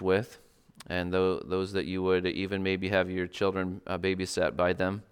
with, 0.00 0.38
and 0.88 1.12
th- 1.12 1.42
those 1.46 1.72
that 1.72 1.86
you 1.86 2.02
would 2.02 2.26
even 2.26 2.62
maybe 2.62 2.88
have 2.88 3.10
your 3.10 3.26
children 3.26 3.80
uh, 3.86 3.98
babysat 3.98 4.56
by 4.56 4.72
them. 4.72 5.02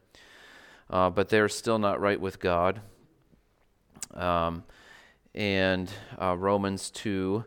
Uh, 0.90 1.10
but 1.10 1.28
they're 1.28 1.48
still 1.48 1.78
not 1.78 2.00
right 2.00 2.20
with 2.20 2.38
God. 2.38 2.80
Um, 4.14 4.64
and 5.34 5.90
uh, 6.20 6.36
Romans 6.36 6.90
2. 6.90 7.44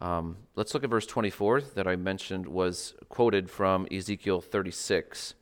Um, 0.00 0.36
let's 0.54 0.74
look 0.74 0.84
at 0.84 0.90
verse 0.90 1.06
24 1.06 1.62
that 1.74 1.86
I 1.86 1.96
mentioned 1.96 2.46
was 2.46 2.94
quoted 3.08 3.50
from 3.50 3.86
Ezekiel 3.90 4.40
36. 4.40 5.34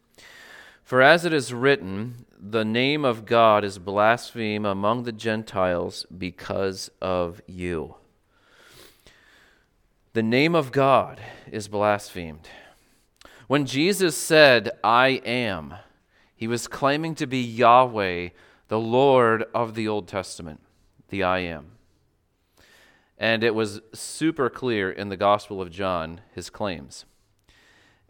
For 0.82 1.00
as 1.00 1.24
it 1.24 1.32
is 1.32 1.54
written, 1.54 2.26
the 2.38 2.64
name 2.64 3.04
of 3.04 3.24
God 3.24 3.64
is 3.64 3.78
blasphemed 3.78 4.66
among 4.66 5.04
the 5.04 5.12
Gentiles 5.12 6.06
because 6.16 6.90
of 7.00 7.40
you. 7.46 7.96
The 10.14 10.22
name 10.22 10.54
of 10.54 10.72
God 10.72 11.22
is 11.50 11.68
blasphemed. 11.68 12.46
When 13.46 13.64
Jesus 13.64 14.14
said, 14.14 14.70
I 14.84 15.22
am, 15.24 15.76
he 16.36 16.46
was 16.46 16.68
claiming 16.68 17.14
to 17.14 17.26
be 17.26 17.40
Yahweh, 17.40 18.28
the 18.68 18.78
Lord 18.78 19.44
of 19.54 19.74
the 19.74 19.88
Old 19.88 20.08
Testament, 20.08 20.60
the 21.08 21.22
I 21.22 21.38
am. 21.38 21.78
And 23.16 23.42
it 23.42 23.54
was 23.54 23.80
super 23.94 24.50
clear 24.50 24.90
in 24.92 25.08
the 25.08 25.16
Gospel 25.16 25.62
of 25.62 25.70
John, 25.70 26.20
his 26.34 26.50
claims. 26.50 27.06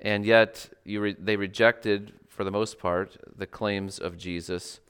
And 0.00 0.24
yet, 0.24 0.70
re- 0.84 1.14
they 1.16 1.36
rejected, 1.36 2.14
for 2.28 2.42
the 2.42 2.50
most 2.50 2.80
part, 2.80 3.16
the 3.36 3.46
claims 3.46 4.00
of 4.00 4.18
Jesus 4.18 4.80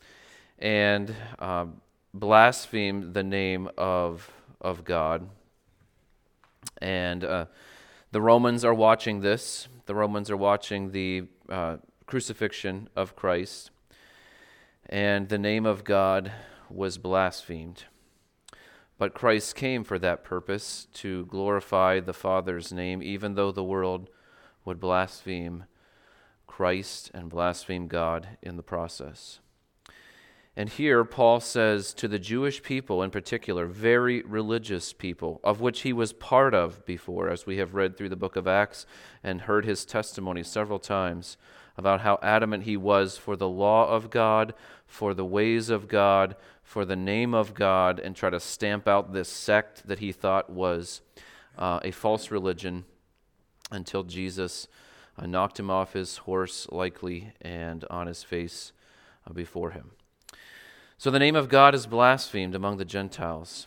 and 0.59 1.15
um, 1.39 1.83
blasphemed 2.15 3.13
the 3.13 3.23
name 3.23 3.69
of, 3.77 4.33
of 4.63 4.87
God. 4.87 5.29
And 6.81 7.25
uh, 7.25 7.47
the 8.11 8.21
Romans 8.21 8.65
are 8.65 8.75
watching 8.75 9.21
this. 9.21 9.69
The 9.87 9.95
Romans 9.95 10.31
are 10.31 10.37
watching 10.37 10.93
the 10.93 11.25
uh, 11.49 11.77
crucifixion 12.07 12.89
of 12.95 13.17
Christ. 13.17 13.71
And 14.87 15.29
the 15.29 15.39
name 15.39 15.65
of 15.67 15.85
God 15.85 16.33
was 16.69 16.99
blasphemed. 16.99 17.85
But 18.99 19.15
Christ 19.15 19.57
came 19.57 19.83
for 19.83 19.99
that 19.99 20.23
purpose, 20.23 20.87
to 20.95 21.27
glorify 21.27 22.01
the 22.01 22.13
Father's 22.13 22.73
name, 22.73 23.03
even 23.03 23.35
though 23.35 23.51
the 23.51 23.65
world 23.65 24.09
would 24.65 24.79
blaspheme 24.79 25.65
Christ 26.47 27.11
and 27.15 27.29
blaspheme 27.29 27.89
God 27.89 28.37
in 28.43 28.57
the 28.57 28.63
process. 28.63 29.41
And 30.55 30.69
here, 30.69 31.03
Paul 31.03 31.41
says 31.41 31.95
to 31.95 32.07
the 32.07 32.19
Jewish 32.19 32.63
people 32.63 33.03
in 33.03 33.11
particular, 33.11 33.67
very 33.67 34.21
religious 34.23 34.93
people, 34.93 35.41
of 35.43 35.63
which 35.63 35.81
he 35.81 35.95
was 35.95 36.13
part 36.13 36.53
of 36.53 36.85
before, 36.85 37.31
as 37.31 37.47
we 37.47 37.57
have 37.57 37.75
read 37.75 37.97
through 37.97 38.11
the 38.11 38.17
book 38.17 38.37
of 38.37 38.47
Acts 38.47 38.85
and 39.25 39.43
heard 39.43 39.65
his 39.65 39.87
testimony 39.87 40.43
several 40.43 40.79
times 40.79 41.39
about 41.79 42.03
how 42.03 42.19
adamant 42.23 42.65
he 42.65 42.77
was 42.77 43.17
for 43.17 43.35
the 43.35 43.49
law 43.49 43.89
of 43.89 44.11
God, 44.11 44.53
for 44.87 45.15
the 45.15 45.25
ways 45.25 45.71
of 45.71 45.89
God, 45.89 46.37
for 46.63 46.85
the 46.85 46.97
name 46.97 47.33
of 47.33 47.55
God 47.55 47.99
and 47.99 48.15
try 48.15 48.29
to 48.29 48.39
stamp 48.39 48.87
out 48.87 49.15
this 49.15 49.31
sect 49.31 49.87
that 49.87 50.01
he 50.01 50.13
thought 50.13 50.51
was 50.51 51.01
uh, 51.57 51.81
a 51.83 51.91
false 51.91 52.31
religion 52.31 52.85
until 53.71 54.03
Jesus 54.03 54.69
uh, 55.17 55.25
knocked 55.25 55.59
him 55.59 55.71
off 55.71 55.95
his 55.95 56.19
horse, 56.19 56.69
likely, 56.71 57.33
and 57.41 57.87
on 57.89 58.07
his 58.07 58.23
face 58.23 58.73
uh, 59.27 59.33
before 59.33 59.71
him. 59.71 59.93
So 61.03 61.11
the 61.11 61.19
name 61.19 61.35
of 61.35 61.49
God 61.49 61.75
is 61.75 61.89
blasphemed 61.89 62.55
among 62.55 62.77
the 62.77 62.85
Gentiles. 62.85 63.67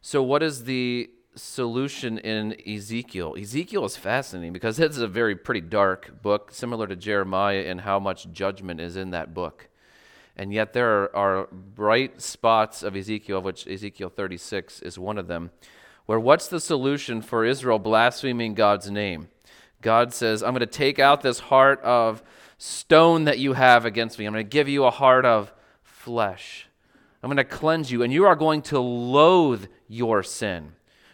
So, 0.00 0.24
what 0.24 0.42
is 0.42 0.64
the 0.64 1.08
solution 1.36 2.18
in 2.18 2.56
Ezekiel? 2.68 3.36
Ezekiel 3.40 3.84
is 3.84 3.96
fascinating 3.96 4.52
because 4.52 4.80
it's 4.80 4.98
a 4.98 5.06
very 5.06 5.36
pretty 5.36 5.60
dark 5.60 6.20
book, 6.20 6.50
similar 6.50 6.88
to 6.88 6.96
Jeremiah, 6.96 7.60
in 7.60 7.78
how 7.78 8.00
much 8.00 8.28
judgment 8.32 8.80
is 8.80 8.96
in 8.96 9.10
that 9.10 9.32
book. 9.32 9.68
And 10.36 10.52
yet 10.52 10.72
there 10.72 11.14
are, 11.14 11.16
are 11.16 11.46
bright 11.52 12.20
spots 12.20 12.82
of 12.82 12.96
Ezekiel, 12.96 13.38
of 13.38 13.44
which 13.44 13.68
Ezekiel 13.68 14.08
36 14.08 14.82
is 14.82 14.98
one 14.98 15.16
of 15.16 15.28
them, 15.28 15.52
where 16.06 16.18
what's 16.18 16.48
the 16.48 16.58
solution 16.58 17.22
for 17.22 17.44
Israel 17.44 17.78
blaspheming 17.78 18.54
God's 18.54 18.90
name? 18.90 19.28
God 19.80 20.12
says, 20.12 20.42
I'm 20.42 20.54
going 20.54 20.58
to 20.58 20.66
take 20.66 20.98
out 20.98 21.20
this 21.20 21.38
heart 21.38 21.80
of 21.82 22.20
stone 22.58 23.26
that 23.26 23.38
you 23.38 23.52
have 23.52 23.84
against 23.84 24.18
me. 24.18 24.26
I'm 24.26 24.32
going 24.32 24.44
to 24.44 24.50
give 24.50 24.68
you 24.68 24.86
a 24.86 24.90
heart 24.90 25.24
of 25.24 25.52
flesh. 26.04 26.68
I'm 27.24 27.28
going 27.28 27.38
to 27.38 27.44
cleanse 27.44 27.90
you, 27.90 28.02
and 28.02 28.12
you 28.12 28.26
are 28.26 28.36
going 28.36 28.60
to 28.62 28.78
loathe 28.78 29.64
your 29.88 30.22
sin. 30.22 30.72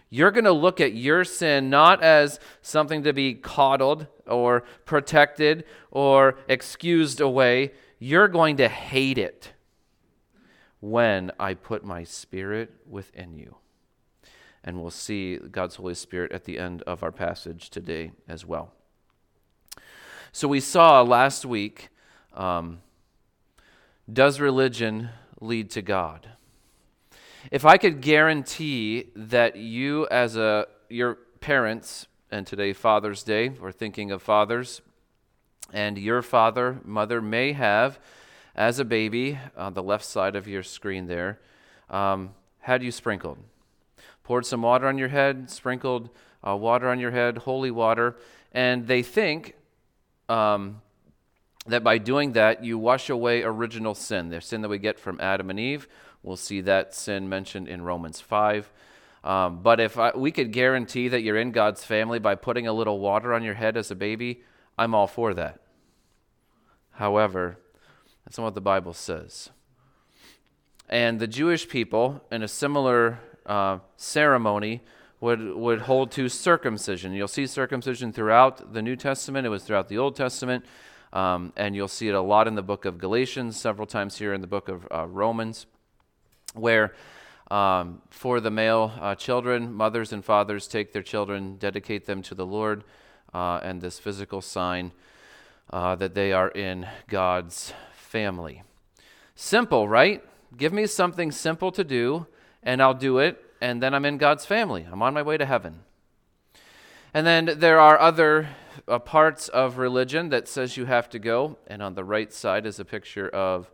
You're 0.09 0.33
going 0.33 0.43
to 0.45 0.51
look 0.51 0.81
at 0.81 0.93
your 0.93 1.23
sin 1.23 1.71
not 1.71 2.03
as 2.03 2.41
something 2.63 3.05
to 3.05 3.13
be 3.13 3.35
coddled 3.35 4.09
or 4.27 4.65
protected 4.85 5.65
or 5.93 6.37
excused 6.49 7.21
away 7.21 7.71
you're 8.01 8.27
going 8.27 8.57
to 8.57 8.67
hate 8.69 9.19
it 9.19 9.53
when 10.81 11.31
I 11.39 11.55
put 11.55 11.85
my 11.85 12.03
spirit 12.03 12.73
within 12.89 13.37
you. 13.37 13.57
And 14.65 14.81
we'll 14.81 14.91
see 14.91 15.37
God's 15.37 15.77
Holy 15.77 15.95
Spirit 15.95 16.33
at 16.33 16.45
the 16.45 16.59
end 16.59 16.83
of 16.83 17.05
our 17.05 17.13
passage 17.13 17.71
today 17.71 18.11
as 18.27 18.45
well. 18.45 18.73
So 20.33 20.49
we 20.49 20.59
saw 20.59 21.03
last 21.03 21.45
week 21.45 21.91
um, 22.35 22.81
does 24.13 24.41
religion 24.41 25.11
lead 25.41 25.71
to 25.71 25.83
God? 25.83 26.29
If 27.51 27.65
I 27.65 27.79
could 27.79 28.01
guarantee 28.01 29.07
that 29.17 29.57
you, 29.57 30.07
as 30.11 30.37
a 30.37 30.67
your 30.89 31.15
parents, 31.41 32.07
and 32.31 32.47
today 32.47 32.73
Father's 32.73 33.23
Day, 33.23 33.49
we're 33.49 33.73
thinking 33.73 34.11
of 34.11 34.23
fathers, 34.23 34.83
and 35.73 35.99
your 35.99 36.23
father, 36.23 36.81
mother 36.85 37.21
may 37.21 37.53
have, 37.53 37.99
as 38.55 38.79
a 38.79 38.85
baby, 38.85 39.39
on 39.57 39.75
the 39.75 39.83
left 39.83 40.05
side 40.05 40.37
of 40.37 40.47
your 40.47 40.63
screen 40.63 41.07
there, 41.07 41.41
um, 41.89 42.35
had 42.61 42.83
you 42.83 42.93
sprinkled. 42.93 43.39
Poured 44.23 44.45
some 44.45 44.63
water 44.63 44.87
on 44.87 44.99
your 44.99 45.09
head, 45.09 45.51
sprinkled 45.51 46.11
uh, 46.47 46.57
water 46.57 46.89
on 46.89 47.01
your 47.01 47.11
head, 47.11 47.39
holy 47.39 47.71
water, 47.71 48.17
and 48.53 48.87
they 48.87 49.03
think 49.03 49.55
um, 50.29 50.83
that 51.71 51.85
by 51.85 51.99
doing 51.99 52.33
that, 52.33 52.65
you 52.65 52.79
wash 52.79 53.11
away 53.11 53.43
original 53.43 53.95
sin, 53.95 54.29
the 54.29 54.41
sin 54.41 54.61
that 54.63 54.69
we 54.69 54.79
get 54.79 54.99
from 54.99 55.21
Adam 55.21 55.51
and 55.51 55.59
Eve. 55.59 55.89
We'll 56.23 56.37
see 56.37 56.61
that 56.63 56.95
sin 56.95 57.29
mentioned 57.29 57.69
in 57.69 57.83
Romans 57.83 58.21
5. 58.21 58.71
Um, 59.23 59.63
but 59.63 59.81
if 59.81 59.99
I, 59.99 60.13
we 60.15 60.31
could 60.33 60.53
guarantee 60.53 61.09
that 61.09 61.23
you're 61.23 61.37
in 61.37 61.53
God's 61.53 61.85
family 61.85 62.19
by 62.19 62.35
putting 62.35 62.67
a 62.67 62.73
little 62.73 62.99
water 62.99 63.35
on 63.35 63.43
your 63.43 63.55
head 63.55 63.77
as 63.77 63.91
a 63.91 63.95
baby, 63.95 64.43
I'm 64.79 64.95
all 64.95 65.07
for 65.07 65.35
that. 65.35 65.61
However, 66.93 67.59
that's 68.25 68.39
not 68.39 68.45
what 68.45 68.55
the 68.55 68.61
Bible 68.61 68.95
says. 68.95 69.51
And 70.89 71.21
the 71.21 71.27
Jewish 71.27 71.69
people, 71.69 72.23
in 72.31 72.43
a 72.43 72.49
similar 72.49 73.21
uh, 73.47 73.79
ceremony, 73.97 74.83
would, 75.21 75.41
would 75.55 75.83
hold 75.83 76.11
to 76.13 76.29
circumcision. 76.29 77.13
You'll 77.13 77.29
see 77.29 77.47
circumcision 77.47 78.13
throughout 78.13 78.73
the 78.73 78.83
New 78.83 78.97
Testament, 78.97 79.47
it 79.47 79.51
was 79.51 79.65
throughout 79.65 79.89
the 79.89 79.99
Old 79.99 80.17
Testament. 80.17 80.65
Um, 81.13 81.53
and 81.57 81.75
you'll 81.75 81.89
see 81.89 82.09
it 82.09 82.15
a 82.15 82.21
lot 82.21 82.47
in 82.47 82.55
the 82.55 82.63
book 82.63 82.85
of 82.85 82.99
Galatians, 82.99 83.61
several 83.61 83.87
times 83.87 84.19
here 84.19 84.33
in 84.33 84.41
the 84.41 84.47
book 84.47 84.69
of 84.69 84.87
uh, 84.91 85.07
Romans, 85.07 85.67
where 86.55 86.95
um, 87.51 88.01
for 88.11 88.41
the 88.41 88.51
male 88.51 88.93
uh, 89.01 89.15
children, 89.17 89.73
mothers 89.73 90.13
and 90.13 90.25
fathers 90.25 90.69
take 90.69 90.93
their 90.93 91.03
children, 91.03 91.57
dedicate 91.57 92.07
them 92.07 92.23
to 92.23 92.35
the 92.35 92.47
Lord, 92.47 92.85
uh, 93.35 93.59
and 93.63 93.81
this 93.81 93.99
physical 93.99 94.41
sign 94.41 94.93
uh, 95.71 95.97
that 95.97 96.15
they 96.15 96.33
are 96.33 96.49
in 96.49 96.87
God's 97.09 97.73
family. 97.93 98.63
Simple, 99.35 99.89
right? 99.89 100.23
Give 100.57 100.73
me 100.73 100.87
something 100.87 101.33
simple 101.33 101.73
to 101.73 101.85
do, 101.85 102.27
and 102.63 102.83
I'll 102.83 102.95
do 102.95 103.19
it, 103.19 103.43
and 103.61 103.83
then 103.83 103.95
I'm 103.95 104.05
in 104.05 104.19
God's 104.19 104.47
family. 104.47 104.87
I'm 104.91 105.03
on 105.03 105.15
my 105.15 105.23
way 105.23 105.37
to 105.37 105.47
heaven. 105.47 105.81
And 107.13 107.27
then 107.27 107.59
there 107.59 107.81
are 107.81 107.99
other 107.99 108.49
uh, 108.89 108.99
parts 108.99 109.49
of 109.49 109.79
religion 109.79 110.29
that 110.31 110.49
says 110.49 110.77
you 110.77 110.87
have 110.87 111.09
to 111.11 111.19
go, 111.19 111.59
and 111.67 111.83
on 111.83 111.95
the 111.95 112.05
right 112.05 112.33
side 112.33 112.67
is 112.67 112.81
a 112.81 112.85
picture 112.85 113.29
of, 113.29 113.71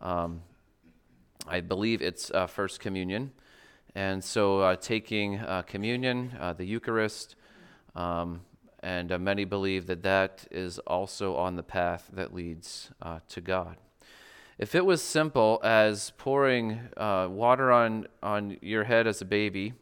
um, 0.00 0.42
I 1.46 1.60
believe 1.60 2.02
it's 2.02 2.30
uh, 2.30 2.46
First 2.46 2.80
Communion. 2.80 3.32
And 3.94 4.22
so 4.22 4.60
uh, 4.60 4.76
taking 4.76 5.38
uh, 5.38 5.62
communion, 5.62 6.36
uh, 6.38 6.52
the 6.52 6.64
Eucharist, 6.64 7.36
um, 7.94 8.42
and 8.80 9.10
uh, 9.10 9.18
many 9.18 9.44
believe 9.44 9.86
that 9.86 10.02
that 10.02 10.46
is 10.50 10.78
also 10.80 11.34
on 11.36 11.56
the 11.56 11.62
path 11.62 12.10
that 12.12 12.32
leads 12.32 12.90
to 13.28 13.40
God. 13.40 13.76
If 14.56 14.74
it 14.74 14.84
was 14.84 15.02
simple 15.02 15.60
as 15.64 16.12
pouring 16.16 16.80
water 16.96 17.72
on, 17.72 18.06
on 18.22 18.58
your 18.60 18.84
head 18.84 19.06
as 19.06 19.20
a 19.20 19.24
baby 19.24 19.74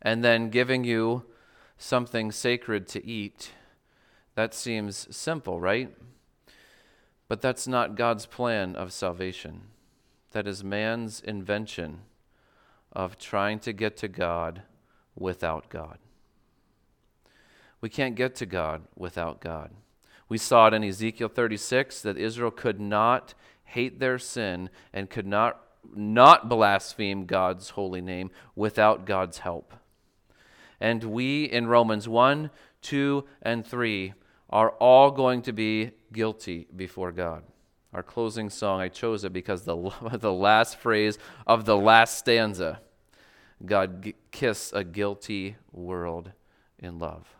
and 0.00 0.22
then 0.22 0.50
giving 0.50 0.84
you 0.84 1.24
something 1.78 2.32
sacred 2.32 2.86
to 2.88 3.04
eat, 3.04 3.52
that 4.34 4.54
seems 4.54 5.06
simple, 5.14 5.60
right? 5.60 5.94
But 7.28 7.40
that's 7.40 7.66
not 7.66 7.96
God's 7.96 8.26
plan 8.26 8.76
of 8.76 8.92
salvation. 8.92 9.62
That 10.32 10.46
is 10.46 10.64
man's 10.64 11.20
invention 11.20 12.00
of 12.92 13.18
trying 13.18 13.58
to 13.60 13.72
get 13.72 13.96
to 13.98 14.08
God 14.08 14.62
without 15.16 15.68
God. 15.68 15.98
We 17.80 17.88
can't 17.88 18.14
get 18.14 18.34
to 18.36 18.46
God 18.46 18.82
without 18.96 19.40
God. 19.40 19.70
We 20.28 20.38
saw 20.38 20.68
it 20.68 20.74
in 20.74 20.82
Ezekiel 20.82 21.28
36 21.28 22.02
that 22.02 22.16
Israel 22.16 22.50
could 22.50 22.80
not 22.80 23.34
hate 23.64 24.00
their 24.00 24.18
sin 24.18 24.70
and 24.92 25.10
could 25.10 25.26
not 25.26 25.60
not 25.94 26.48
blaspheme 26.48 27.26
God's 27.26 27.70
holy 27.70 28.00
name 28.00 28.30
without 28.56 29.04
God's 29.04 29.38
help. 29.38 29.74
And 30.80 31.04
we 31.04 31.44
in 31.44 31.66
Romans 31.66 32.08
1, 32.08 32.50
2, 32.82 33.24
and 33.42 33.66
3 33.66 34.14
are 34.50 34.70
all 34.70 35.10
going 35.10 35.42
to 35.42 35.52
be 35.52 35.92
guilty 36.12 36.66
before 36.74 37.12
God. 37.12 37.42
Our 37.92 38.02
closing 38.02 38.50
song, 38.50 38.80
I 38.80 38.88
chose 38.88 39.24
it 39.24 39.32
because 39.32 39.62
the, 39.62 39.90
the 40.18 40.32
last 40.32 40.78
phrase 40.78 41.18
of 41.46 41.64
the 41.64 41.76
last 41.76 42.18
stanza 42.18 42.80
God 43.64 44.02
g- 44.02 44.14
kiss 44.30 44.72
a 44.72 44.84
guilty 44.84 45.56
world 45.72 46.32
in 46.78 46.98
love. 46.98 47.36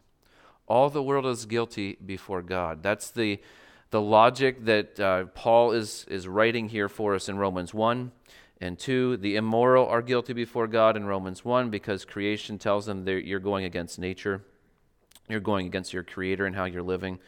All 0.67 0.89
the 0.89 1.03
world 1.03 1.27
is 1.27 1.45
guilty 1.45 1.99
before 2.05 2.41
God. 2.41 2.83
That's 2.83 3.11
the, 3.11 3.41
the 3.91 4.01
logic 4.01 4.65
that 4.65 4.99
uh, 4.99 5.25
Paul 5.35 5.73
is, 5.73 6.07
is 6.09 6.27
writing 6.27 6.69
here 6.69 6.89
for 6.89 7.15
us 7.15 7.29
in 7.29 7.37
Romans 7.37 7.75
1 7.75 8.13
and 8.65 8.79
2. 8.79 9.19
The 9.19 9.37
immoral 9.37 9.87
are 9.87 10.03
guilty 10.03 10.33
before 10.33 10.67
God 10.67 10.97
in 10.97 11.05
Romans 11.05 11.45
1 11.45 11.69
because 11.69 12.05
creation 12.05 12.59
tells 12.59 12.87
them 12.87 13.05
that 13.05 13.27
you're 13.27 13.39
going 13.39 13.65
against 13.65 13.99
nature, 13.99 14.43
you're 15.29 15.41
going 15.41 15.67
against 15.67 15.93
your 15.93 16.03
creator 16.03 16.47
and 16.47 16.57
how 16.57 16.65
you're 16.65 16.83
living. 16.83 17.19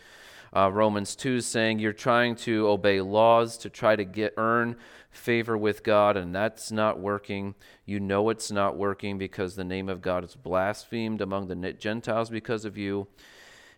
Uh, 0.54 0.70
Romans 0.72 1.14
2 1.14 1.36
is 1.36 1.46
saying 1.46 1.78
you're 1.78 1.92
trying 1.92 2.34
to 2.36 2.66
obey 2.68 3.00
laws 3.02 3.58
to 3.58 3.68
try 3.68 3.94
to 3.94 4.04
get 4.04 4.32
earn 4.38 4.76
favor 5.10 5.58
with 5.58 5.82
God, 5.82 6.16
and 6.16 6.34
that's 6.34 6.72
not 6.72 6.98
working. 6.98 7.54
You 7.84 8.00
know 8.00 8.30
it's 8.30 8.50
not 8.50 8.76
working 8.76 9.18
because 9.18 9.56
the 9.56 9.64
name 9.64 9.88
of 9.90 10.00
God 10.00 10.24
is 10.24 10.34
blasphemed 10.34 11.20
among 11.20 11.48
the 11.48 11.72
Gentiles 11.74 12.30
because 12.30 12.64
of 12.64 12.78
you, 12.78 13.08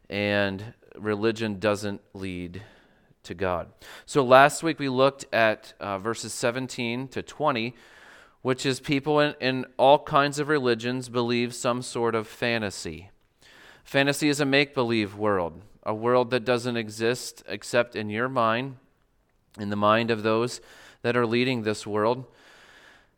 and 0.08 0.75
religion 0.96 1.58
doesn't 1.58 2.02
lead 2.14 2.62
to 3.24 3.34
God. 3.34 3.68
So 4.06 4.24
last 4.24 4.62
week 4.62 4.78
we 4.78 4.88
looked 4.88 5.26
at 5.32 5.74
uh, 5.80 5.98
verses 5.98 6.32
17 6.32 7.08
to 7.08 7.22
20, 7.22 7.74
which 8.42 8.64
is 8.64 8.80
people 8.80 9.20
in, 9.20 9.34
in 9.40 9.66
all 9.76 9.98
kinds 9.98 10.38
of 10.38 10.48
religions 10.48 11.08
believe 11.08 11.54
some 11.54 11.82
sort 11.82 12.14
of 12.14 12.26
fantasy. 12.26 13.10
Fantasy 13.84 14.28
is 14.28 14.40
a 14.40 14.44
make 14.44 14.74
believe 14.74 15.16
world, 15.16 15.62
a 15.82 15.94
world 15.94 16.30
that 16.30 16.44
doesn't 16.44 16.76
exist 16.76 17.42
except 17.48 17.96
in 17.96 18.10
your 18.10 18.28
mind, 18.28 18.76
in 19.58 19.70
the 19.70 19.76
mind 19.76 20.10
of 20.10 20.22
those 20.22 20.60
that 21.02 21.16
are 21.16 21.26
leading 21.26 21.62
this 21.62 21.86
world. 21.86 22.26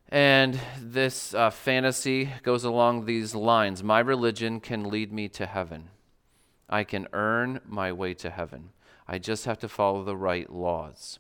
And 0.09 0.59
this 0.81 1.35
uh, 1.35 1.51
fantasy 1.51 2.31
goes 2.43 2.65
along 2.65 3.05
these 3.05 3.35
lines 3.35 3.83
My 3.85 4.01
religion 4.01 4.61
can 4.61 4.91
lead 4.91 5.13
me 5.13 5.29
to 5.31 5.47
heaven. 5.47 5.89
I 6.69 6.85
can 6.85 7.07
earn 7.13 7.61
my 7.67 7.93
way 7.93 8.15
to 8.15 8.31
heaven. 8.31 8.71
I 9.11 9.19
just 9.19 9.45
have 9.45 9.59
to 9.59 9.69
follow 9.69 10.05
the 10.05 10.17
right 10.17 10.51
laws. 10.51 11.19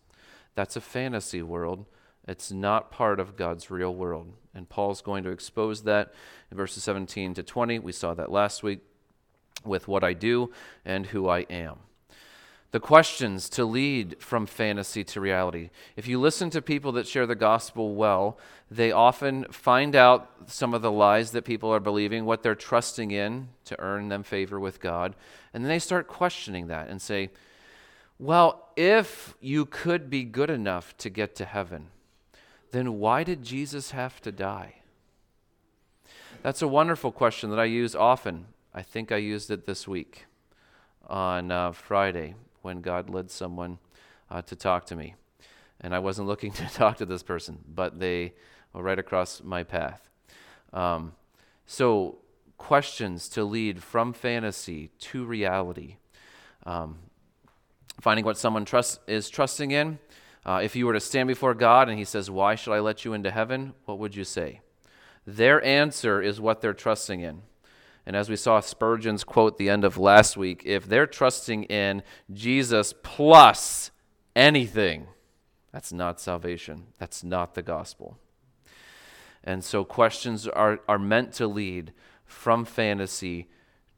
That's 0.54 0.76
a 0.76 0.80
fantasy 0.80 1.42
world. 1.42 1.86
It's 2.28 2.52
not 2.52 2.92
part 2.92 3.18
of 3.18 3.36
God's 3.36 3.70
real 3.70 3.94
world. 3.94 4.32
And 4.54 4.68
Paul's 4.68 5.02
going 5.02 5.24
to 5.24 5.30
expose 5.30 5.82
that 5.82 6.14
in 6.50 6.56
verses 6.56 6.84
17 6.84 7.34
to 7.34 7.42
20. 7.42 7.80
We 7.80 7.92
saw 7.92 8.14
that 8.14 8.30
last 8.30 8.62
week 8.62 8.80
with 9.64 9.88
what 9.88 10.04
I 10.04 10.12
do 10.12 10.52
and 10.84 11.06
who 11.06 11.28
I 11.28 11.40
am 11.50 11.80
the 12.70 12.80
questions 12.80 13.48
to 13.48 13.64
lead 13.64 14.16
from 14.20 14.46
fantasy 14.46 15.02
to 15.02 15.20
reality. 15.20 15.70
If 15.96 16.06
you 16.06 16.20
listen 16.20 16.50
to 16.50 16.62
people 16.62 16.92
that 16.92 17.06
share 17.06 17.26
the 17.26 17.34
gospel 17.34 17.94
well, 17.94 18.38
they 18.70 18.92
often 18.92 19.44
find 19.50 19.96
out 19.96 20.30
some 20.46 20.72
of 20.72 20.82
the 20.82 20.92
lies 20.92 21.32
that 21.32 21.44
people 21.44 21.72
are 21.74 21.80
believing, 21.80 22.24
what 22.24 22.42
they're 22.42 22.54
trusting 22.54 23.10
in 23.10 23.48
to 23.64 23.80
earn 23.80 24.08
them 24.08 24.22
favor 24.22 24.60
with 24.60 24.80
God, 24.80 25.16
and 25.52 25.64
then 25.64 25.68
they 25.68 25.80
start 25.80 26.06
questioning 26.06 26.68
that 26.68 26.88
and 26.88 27.02
say, 27.02 27.30
well, 28.20 28.68
if 28.76 29.34
you 29.40 29.64
could 29.64 30.10
be 30.10 30.24
good 30.24 30.50
enough 30.50 30.94
to 30.98 31.08
get 31.08 31.34
to 31.36 31.46
heaven, 31.46 31.86
then 32.70 32.98
why 32.98 33.24
did 33.24 33.42
Jesus 33.42 33.92
have 33.92 34.20
to 34.20 34.30
die? 34.30 34.74
That's 36.42 36.60
a 36.60 36.68
wonderful 36.68 37.12
question 37.12 37.48
that 37.48 37.58
I 37.58 37.64
use 37.64 37.94
often. 37.96 38.44
I 38.74 38.82
think 38.82 39.10
I 39.10 39.16
used 39.16 39.50
it 39.50 39.64
this 39.64 39.88
week 39.88 40.26
on 41.08 41.50
uh, 41.50 41.72
Friday 41.72 42.34
when 42.60 42.82
God 42.82 43.08
led 43.08 43.30
someone 43.30 43.78
uh, 44.30 44.42
to 44.42 44.54
talk 44.54 44.84
to 44.86 44.96
me. 44.96 45.14
And 45.80 45.94
I 45.94 45.98
wasn't 45.98 46.28
looking 46.28 46.52
to 46.52 46.66
talk 46.66 46.98
to 46.98 47.06
this 47.06 47.22
person, 47.22 47.58
but 47.74 48.00
they 48.00 48.34
were 48.74 48.82
right 48.82 48.98
across 48.98 49.42
my 49.42 49.62
path. 49.62 50.10
Um, 50.74 51.14
so, 51.64 52.18
questions 52.58 53.30
to 53.30 53.44
lead 53.44 53.82
from 53.82 54.12
fantasy 54.12 54.90
to 54.98 55.24
reality. 55.24 55.96
Um, 56.66 56.98
finding 58.00 58.24
what 58.24 58.38
someone 58.38 58.64
trust, 58.64 59.00
is 59.06 59.30
trusting 59.30 59.70
in. 59.70 59.98
Uh, 60.44 60.60
if 60.62 60.74
you 60.74 60.86
were 60.86 60.92
to 60.92 61.00
stand 61.00 61.28
before 61.28 61.54
God 61.54 61.88
and 61.88 61.98
He 61.98 62.04
says, 62.04 62.30
Why 62.30 62.54
should 62.54 62.72
I 62.72 62.80
let 62.80 63.04
you 63.04 63.12
into 63.12 63.30
heaven? 63.30 63.74
What 63.84 63.98
would 63.98 64.16
you 64.16 64.24
say? 64.24 64.60
Their 65.26 65.62
answer 65.64 66.22
is 66.22 66.40
what 66.40 66.60
they're 66.60 66.74
trusting 66.74 67.20
in. 67.20 67.42
And 68.06 68.16
as 68.16 68.28
we 68.28 68.36
saw 68.36 68.60
Spurgeon's 68.60 69.24
quote 69.24 69.58
the 69.58 69.68
end 69.68 69.84
of 69.84 69.98
last 69.98 70.36
week, 70.36 70.62
if 70.64 70.86
they're 70.86 71.06
trusting 71.06 71.64
in 71.64 72.02
Jesus 72.32 72.94
plus 73.02 73.90
anything, 74.34 75.06
that's 75.72 75.92
not 75.92 76.20
salvation. 76.20 76.86
That's 76.98 77.22
not 77.22 77.54
the 77.54 77.62
gospel. 77.62 78.18
And 79.44 79.62
so 79.62 79.84
questions 79.84 80.48
are, 80.48 80.80
are 80.88 80.98
meant 80.98 81.32
to 81.34 81.46
lead 81.46 81.92
from 82.24 82.64
fantasy 82.64 83.48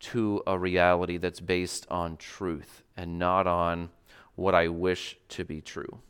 to 0.02 0.42
a 0.46 0.58
reality 0.58 1.16
that's 1.16 1.40
based 1.40 1.86
on 1.90 2.16
truth 2.16 2.82
and 2.96 3.18
not 3.18 3.46
on 3.46 3.90
what 4.34 4.54
I 4.54 4.68
wish 4.68 5.16
to 5.30 5.44
be 5.44 5.60
true. 5.60 6.00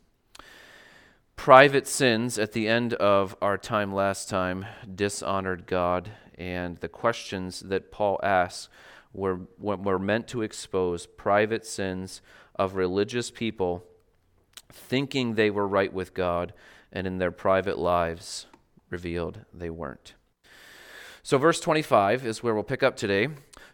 Private 1.37 1.87
sins 1.87 2.39
at 2.39 2.53
the 2.53 2.69
end 2.69 2.95
of 2.95 3.37
our 3.43 3.59
time 3.59 3.93
last 3.93 4.29
time 4.29 4.67
dishonored 4.95 5.67
God 5.67 6.11
and 6.37 6.77
the 6.79 6.89
questions 6.89 7.61
that 7.61 7.91
Paul 7.91 8.19
asks 8.23 8.69
were, 9.13 9.41
were 9.59 9.99
meant 9.99 10.29
to 10.29 10.43
expose 10.43 11.07
private 11.07 11.67
sins 11.67 12.23
of 12.57 12.77
religious 12.77 13.31
people 13.31 13.85
thinking 14.73 15.35
they 15.35 15.51
were 15.51 15.69
right 15.69 15.93
with 15.93 16.15
God, 16.15 16.53
and 16.93 17.07
in 17.07 17.19
their 17.19 17.31
private 17.31 17.79
lives 17.79 18.47
revealed 18.91 19.41
they 19.53 19.71
weren't. 19.71 20.15
So, 21.23 21.39
verse 21.39 21.61
25 21.61 22.27
is 22.27 22.43
where 22.43 22.55
we'll 22.55 22.63
pick 22.65 22.83
up 22.83 22.97
today. 22.97 23.29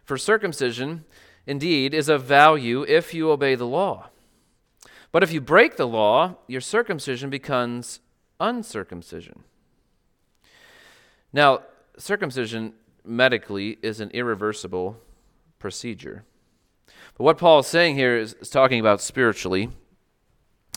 For 0.09 0.17
circumcision, 0.17 1.05
indeed, 1.45 1.93
is 1.93 2.09
of 2.09 2.23
value 2.23 2.81
if 2.81 3.13
you 3.13 3.29
obey 3.29 3.53
the 3.53 3.67
law. 3.67 4.09
But 5.11 5.21
if 5.21 5.31
you 5.31 5.39
break 5.39 5.77
the 5.77 5.85
law, 5.85 6.37
your 6.47 6.61
circumcision 6.61 7.29
becomes 7.29 7.99
uncircumcision. 8.39 9.43
Now, 11.31 11.59
circumcision 11.99 12.73
medically 13.05 13.77
is 13.83 13.99
an 13.99 14.09
irreversible 14.09 14.99
procedure. 15.59 16.23
But 17.15 17.23
what 17.23 17.37
Paul 17.37 17.59
is 17.59 17.67
saying 17.67 17.95
here 17.95 18.17
is, 18.17 18.33
is 18.33 18.49
talking 18.49 18.79
about 18.79 19.01
spiritually. 19.01 19.69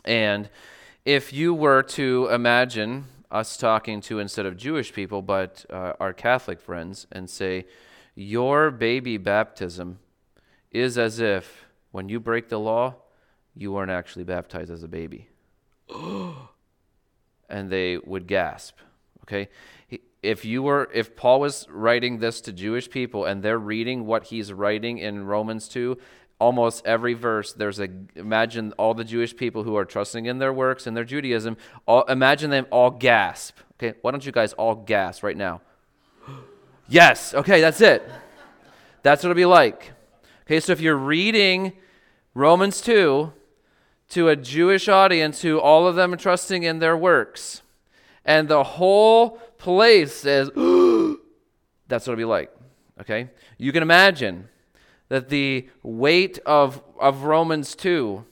And 0.04 0.50
if 1.06 1.32
you 1.32 1.54
were 1.54 1.82
to 1.84 2.28
imagine 2.30 3.06
us 3.30 3.56
talking 3.56 4.02
to, 4.02 4.18
instead 4.18 4.44
of 4.44 4.58
Jewish 4.58 4.92
people, 4.92 5.22
but 5.22 5.64
uh, 5.70 5.94
our 5.98 6.12
Catholic 6.12 6.60
friends, 6.60 7.06
and 7.10 7.30
say, 7.30 7.64
Your 8.14 8.70
baby 8.70 9.16
baptism 9.16 9.98
is 10.70 10.98
as 10.98 11.20
if 11.20 11.66
when 11.90 12.08
you 12.08 12.20
break 12.20 12.48
the 12.48 12.58
law, 12.58 12.96
you 13.54 13.72
weren't 13.72 13.90
actually 13.90 14.24
baptized 14.24 14.70
as 14.70 14.82
a 14.82 14.88
baby. 14.88 15.28
and 17.48 17.70
they 17.70 17.98
would 17.98 18.26
gasp. 18.26 18.76
Okay? 19.24 19.48
if 20.22 20.44
you 20.44 20.62
were 20.62 20.88
if 20.94 21.16
Paul 21.16 21.40
was 21.40 21.66
writing 21.68 22.18
this 22.18 22.40
to 22.42 22.52
Jewish 22.52 22.88
people 22.88 23.24
and 23.24 23.42
they're 23.42 23.58
reading 23.58 24.06
what 24.06 24.24
he's 24.24 24.52
writing 24.52 24.98
in 24.98 25.26
Romans 25.26 25.68
2, 25.68 25.98
almost 26.38 26.86
every 26.86 27.14
verse 27.14 27.52
there's 27.52 27.80
a 27.80 27.88
imagine 28.14 28.72
all 28.78 28.94
the 28.94 29.04
Jewish 29.04 29.36
people 29.36 29.64
who 29.64 29.76
are 29.76 29.84
trusting 29.84 30.26
in 30.26 30.38
their 30.38 30.52
works 30.52 30.86
and 30.86 30.96
their 30.96 31.04
Judaism, 31.04 31.56
all, 31.86 32.04
imagine 32.04 32.50
them 32.50 32.66
all 32.70 32.90
gasp. 32.90 33.58
Okay, 33.74 33.98
why 34.02 34.12
don't 34.12 34.24
you 34.24 34.32
guys 34.32 34.52
all 34.54 34.76
gasp 34.76 35.24
right 35.24 35.36
now? 35.36 35.60
Yes, 36.88 37.34
okay, 37.34 37.60
that's 37.60 37.80
it. 37.80 38.08
That's 39.02 39.22
what 39.22 39.30
it'll 39.30 39.40
be 39.40 39.46
like. 39.46 39.92
Okay, 40.46 40.60
so 40.60 40.72
if 40.72 40.80
you're 40.80 40.96
reading 40.96 41.72
Romans 42.34 42.80
2 42.80 43.32
to 44.10 44.28
a 44.28 44.36
Jewish 44.36 44.88
audience 44.88 45.42
who 45.42 45.58
all 45.58 45.86
of 45.86 45.96
them 45.96 46.12
are 46.12 46.16
trusting 46.16 46.62
in 46.62 46.78
their 46.78 46.96
works, 46.96 47.62
and 48.24 48.48
the 48.48 48.62
whole 48.62 49.38
place 49.58 50.14
says, 50.14 50.48
that's 51.88 52.06
what 52.06 52.12
it'll 52.12 52.16
be 52.16 52.24
like. 52.24 52.50
Okay? 53.00 53.30
You 53.58 53.72
can 53.72 53.82
imagine 53.82 54.48
that 55.08 55.28
the 55.28 55.68
weight 55.82 56.38
of, 56.46 56.82
of 56.98 57.24
Romans 57.24 57.74
2, 57.74 58.24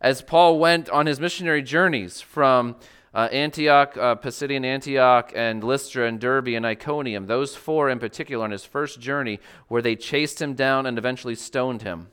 as 0.00 0.22
Paul 0.22 0.58
went 0.58 0.88
on 0.88 1.06
his 1.06 1.20
missionary 1.20 1.62
journeys 1.62 2.20
from 2.20 2.76
uh, 3.14 3.28
Antioch, 3.30 3.96
uh, 3.96 4.16
Pisidian 4.16 4.64
Antioch, 4.64 5.32
and 5.34 5.62
Lystra 5.62 6.06
and 6.06 6.20
Derbe 6.20 6.48
and 6.48 6.66
Iconium, 6.66 7.26
those 7.26 7.54
four 7.54 7.88
in 7.88 8.00
particular 8.00 8.44
on 8.44 8.50
his 8.50 8.64
first 8.64 9.00
journey, 9.00 9.38
where 9.68 9.82
they 9.82 9.94
chased 9.94 10.42
him 10.42 10.54
down 10.54 10.84
and 10.84 10.98
eventually 10.98 11.36
stoned 11.36 11.82
him. 11.82 12.08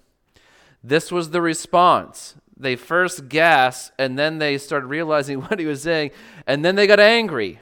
This 0.83 1.11
was 1.11 1.31
the 1.31 1.41
response. 1.41 2.35
They 2.55 2.75
first 2.75 3.29
gasped, 3.29 3.93
and 3.97 4.17
then 4.17 4.37
they 4.37 4.59
started 4.59 4.87
realizing 4.87 5.41
what 5.41 5.59
he 5.59 5.65
was 5.65 5.81
saying, 5.81 6.11
and 6.45 6.63
then 6.63 6.75
they 6.75 6.85
got 6.85 6.99
angry. 6.99 7.59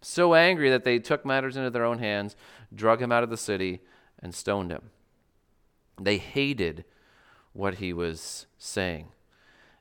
So 0.00 0.34
angry 0.34 0.70
that 0.70 0.84
they 0.84 0.98
took 0.98 1.26
matters 1.26 1.56
into 1.56 1.70
their 1.70 1.84
own 1.84 1.98
hands, 1.98 2.36
drug 2.74 3.02
him 3.02 3.12
out 3.12 3.24
of 3.24 3.30
the 3.30 3.36
city, 3.36 3.80
and 4.18 4.34
stoned 4.34 4.70
him. 4.70 4.90
They 6.00 6.18
hated 6.18 6.84
what 7.52 7.76
he 7.76 7.92
was 7.92 8.46
saying. 8.56 9.08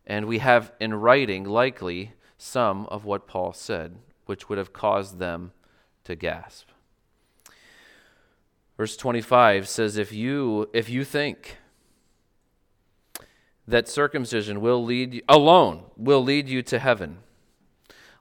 And 0.06 0.26
we 0.26 0.40
have 0.40 0.72
in 0.80 0.94
writing, 0.94 1.44
likely, 1.44 2.14
some 2.38 2.86
of 2.88 3.06
what 3.06 3.28
Paul 3.28 3.54
said, 3.54 3.98
which 4.26 4.50
would 4.50 4.58
have 4.58 4.74
caused 4.74 5.20
them 5.20 5.52
to 6.04 6.16
gasp. 6.16 6.70
Verse 8.78 8.96
25 8.96 9.68
says, 9.68 9.98
If 9.98 10.14
you, 10.14 10.70
if 10.74 10.90
you 10.90 11.04
think 11.04 11.58
that 13.68 13.88
circumcision 13.88 14.62
will 14.62 14.84
lead 14.84 15.16
you, 15.16 15.22
alone 15.28 15.86
will 15.98 16.24
lead 16.24 16.48
you 16.48 16.62
to 16.62 16.80
heaven, 16.80 17.18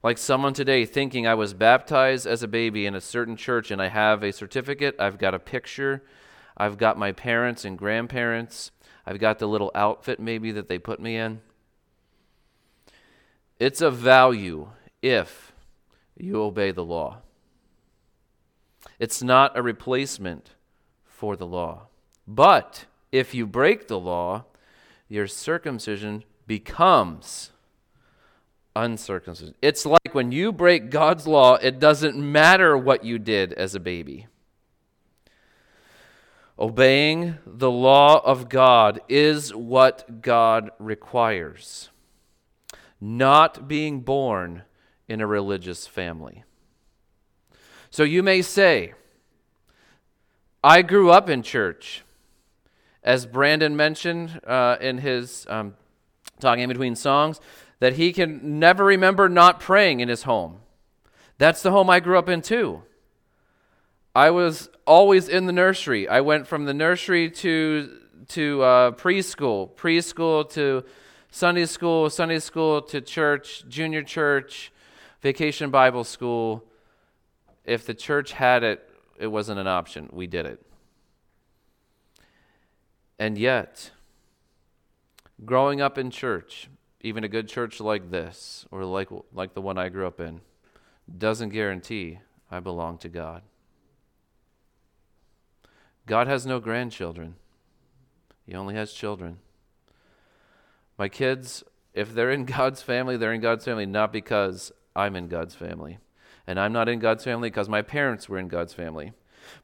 like 0.03 0.19
someone 0.19 0.55
today 0.55 0.87
thinking 0.87 1.27
I 1.27 1.35
was 1.35 1.53
baptized 1.53 2.27
as 2.27 2.43
a 2.43 2.49
baby 2.49 2.87
in 2.87 2.95
a 2.95 3.01
certain 3.01 3.37
church 3.37 3.71
and 3.71 3.83
I 3.83 3.89
have 3.89 4.23
a 4.23 4.33
certificate, 4.33 4.97
I've 4.99 5.19
got 5.19 5.35
a 5.35 5.39
picture, 5.39 6.05
I've 6.57 6.79
got 6.79 6.99
my 6.99 7.13
parents 7.13 7.65
and 7.65 7.77
grandparents, 7.77 8.71
I've 9.05 9.19
got 9.19 9.39
the 9.39 9.47
little 9.47 9.71
outfit 9.75 10.19
maybe 10.19 10.53
that 10.53 10.69
they 10.69 10.79
put 10.79 11.01
me 11.01 11.17
in. 11.17 11.41
It's 13.59 13.81
of 13.81 13.97
value 13.97 14.69
if 15.03 15.53
you 16.17 16.43
obey 16.43 16.73
the 16.73 16.85
law. 16.85 17.19
It's 18.99 19.23
not 19.23 19.57
a 19.57 19.63
replacement 19.63 20.51
for 21.05 21.37
the 21.37 21.47
law. 21.47 21.87
But 22.27 22.87
if 23.13 23.35
you 23.35 23.47
break 23.47 23.89
the 23.89 23.99
law, 23.99 24.45
your 25.09 25.27
circumcision 25.27 26.25
becomes 26.47 27.53
uncircumcision. 28.75 29.55
It's 29.63 29.87
like 29.87 30.15
when 30.15 30.33
you 30.33 30.53
break 30.53 30.91
God's 30.91 31.27
law, 31.27 31.55
it 31.55 31.79
doesn't 31.79 32.17
matter 32.17 32.77
what 32.77 33.05
you 33.05 33.19
did 33.19 33.53
as 33.55 33.75
a 33.75 33.81
baby. 33.81 34.27
Obeying 36.59 37.39
the 37.47 37.71
law 37.71 38.19
of 38.25 38.49
God 38.49 39.01
is 39.09 39.55
what 39.55 40.23
God 40.23 40.71
requires 40.79 41.91
not 43.01 43.69
being 43.69 44.01
born 44.01 44.63
in 45.09 45.21
a 45.21 45.27
religious 45.27 45.87
family. 45.87 46.45
So 47.91 48.03
you 48.03 48.23
may 48.23 48.43
say, 48.43 48.95
I 50.63 50.83
grew 50.83 51.11
up 51.11 51.29
in 51.31 51.43
church. 51.43 52.03
As 53.03 53.25
Brandon 53.25 53.77
mentioned 53.77 54.41
uh, 54.47 54.77
in 54.81 54.99
his 54.99 55.47
um, 55.49 55.75
talking 56.41 56.65
in 56.65 56.69
between 56.69 56.97
songs, 56.97 57.41
that 57.79 57.95
he 57.95 58.13
can 58.13 58.59
never 58.59 58.85
remember 58.85 59.29
not 59.29 59.61
praying 59.61 60.01
in 60.01 60.09
his 60.09 60.25
home. 60.25 60.59
That's 61.39 61.63
the 61.63 61.71
home 61.71 61.89
I 61.89 62.01
grew 62.01 62.19
up 62.19 62.29
in 62.29 62.43
too. 62.43 62.83
I 64.15 64.31
was 64.31 64.71
always 64.87 65.29
in 65.29 65.47
the 65.47 65.53
nursery. 65.53 66.09
I 66.09 66.23
went 66.23 66.47
from 66.47 66.65
the 66.65 66.75
nursery 66.75 67.31
to 67.31 68.01
to 68.29 68.63
uh, 68.63 68.91
preschool, 68.93 69.71
preschool 69.77 70.51
to 70.51 70.85
Sunday 71.31 71.67
school, 71.67 72.09
Sunday 72.11 72.39
school 72.39 72.81
to 72.83 73.01
church, 73.01 73.65
junior 73.69 74.03
church, 74.03 74.73
vacation 75.21 75.71
Bible 75.71 76.05
school. 76.05 76.65
If 77.65 77.85
the 77.85 77.95
church 77.95 78.33
had 78.33 78.63
it, 78.63 78.89
it 79.19 79.27
wasn't 79.27 79.61
an 79.61 79.67
option. 79.67 80.09
We 80.13 80.27
did 80.27 80.47
it. 80.47 80.65
And 83.19 83.39
yet, 83.39 83.91
growing 85.45 85.81
up 85.81 85.99
in 85.99 86.11
church, 86.11 86.69
even 87.01 87.25
a 87.25 87.29
good 87.29 87.49
church 87.49 87.81
like 87.81 88.11
this, 88.11 88.67
or 88.71 88.85
like, 88.85 89.09
like 89.33 89.55
the 89.55 89.61
one 89.61 89.79
I 89.79 89.89
grew 89.89 90.07
up 90.07 90.21
in, 90.21 90.41
doesn't 91.19 91.51
guarantee 91.51 92.19
I 92.51 92.61
belong 92.61 92.99
to 92.99 93.09
God. 93.09 93.43
God 96.07 96.27
has 96.27 96.47
no 96.47 96.61
grandchildren, 96.61 97.35
He 98.47 98.55
only 98.55 98.75
has 98.75 98.93
children. 98.93 99.39
My 100.99 101.09
kids, 101.09 101.65
if 101.95 102.15
they're 102.15 102.31
in 102.31 102.45
God's 102.57 102.83
family, 102.83 103.17
they're 103.17 103.33
in 103.33 103.41
God's 103.41 103.65
family 103.65 103.87
not 103.87 104.13
because 104.13 104.73
I'm 104.95 105.17
in 105.17 105.29
God's 105.29 105.55
family. 105.55 105.99
And 106.47 106.61
I'm 106.61 106.73
not 106.73 106.89
in 106.89 107.01
God's 107.01 107.25
family 107.25 107.51
because 107.51 107.69
my 107.69 107.83
parents 107.83 108.29
were 108.29 108.39
in 108.39 108.49
God's 108.49 108.73
family. 108.73 109.13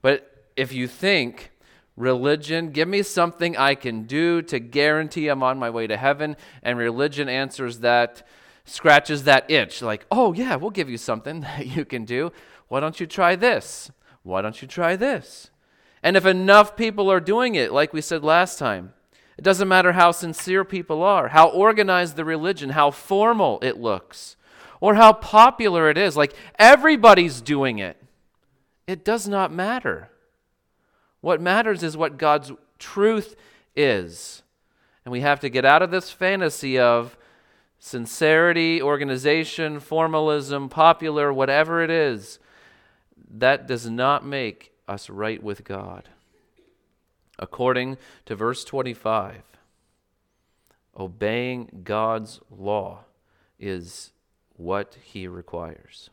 But 0.01 0.47
if 0.57 0.73
you 0.73 0.89
think 0.89 1.53
religion, 1.97 2.71
give 2.71 2.89
me 2.89 3.03
something 3.03 3.57
I 3.57 3.75
can 3.75 4.05
do 4.05 4.43
to 4.43 4.59
guarantee 4.59 5.29
I'm 5.29 5.43
on 5.43 5.59
my 5.59 5.71
way 5.71 5.87
to 5.87 5.97
heaven, 5.97 6.37
and 6.63 6.79
religion 6.79 7.29
answers 7.29 7.81
that, 7.81 8.27
scratches 8.65 9.25
that 9.25 9.51
itch, 9.51 9.83
like, 9.83 10.07
oh, 10.11 10.33
yeah, 10.33 10.57
we'll 10.57 10.71
give 10.71 10.91
you 10.91 10.99
something 10.99 11.41
that 11.43 11.67
you 11.67 11.85
can 11.85 12.05
do. 12.05 12.33
Why 12.69 12.81
don't 12.81 12.99
you 12.99 13.07
try 13.07 13.37
this? 13.37 13.91
Why 14.23 14.43
don't 14.43 14.61
you 14.61 14.69
try 14.69 14.97
this? 14.97 15.51
And 16.03 16.17
if 16.17 16.27
enough 16.27 16.77
people 16.77 17.11
are 17.11 17.21
doing 17.21 17.55
it, 17.55 17.73
like 17.73 17.93
we 17.93 18.01
said 18.01 18.25
last 18.25 18.59
time, 18.59 18.93
it 19.39 19.43
doesn't 19.43 19.69
matter 19.69 19.93
how 19.93 20.13
sincere 20.13 20.65
people 20.65 21.03
are, 21.03 21.29
how 21.29 21.49
organized 21.49 22.17
the 22.17 22.25
religion, 22.25 22.71
how 22.71 22.91
formal 22.91 23.59
it 23.63 23.79
looks, 23.79 24.37
or 24.81 24.95
how 24.95 25.13
popular 25.13 25.89
it 25.89 25.97
is. 25.97 26.17
Like 26.17 26.35
everybody's 26.59 27.41
doing 27.41 27.79
it. 27.79 27.97
It 28.87 29.05
does 29.05 29.27
not 29.27 29.53
matter. 29.53 30.11
What 31.21 31.41
matters 31.41 31.83
is 31.83 31.97
what 31.97 32.19
God's 32.19 32.53
truth 32.79 33.37
is. 33.75 34.43
And 35.05 35.13
we 35.13 35.21
have 35.21 35.41
to 35.41 35.49
get 35.49 35.65
out 35.65 35.83
of 35.83 35.91
this 35.91 36.11
fantasy 36.11 36.79
of 36.79 37.17
sincerity, 37.79 38.83
organization, 38.83 39.81
formalism, 39.81 40.69
popular, 40.69 41.33
whatever 41.33 41.83
it 41.83 41.91
is. 41.91 42.39
That 43.35 43.67
does 43.67 43.89
not 43.89 44.27
make 44.27 44.73
us 44.87 45.09
right 45.09 45.43
with 45.43 45.65
God 45.65 46.09
according 47.39 47.99
to 48.27 48.37
verse 48.37 48.65
25. 48.65 49.43
Obeying 50.99 51.83
God's 51.85 52.41
law 52.51 53.05
is 53.59 54.13
what 54.57 54.97
he 55.03 55.27
requires. 55.27 56.11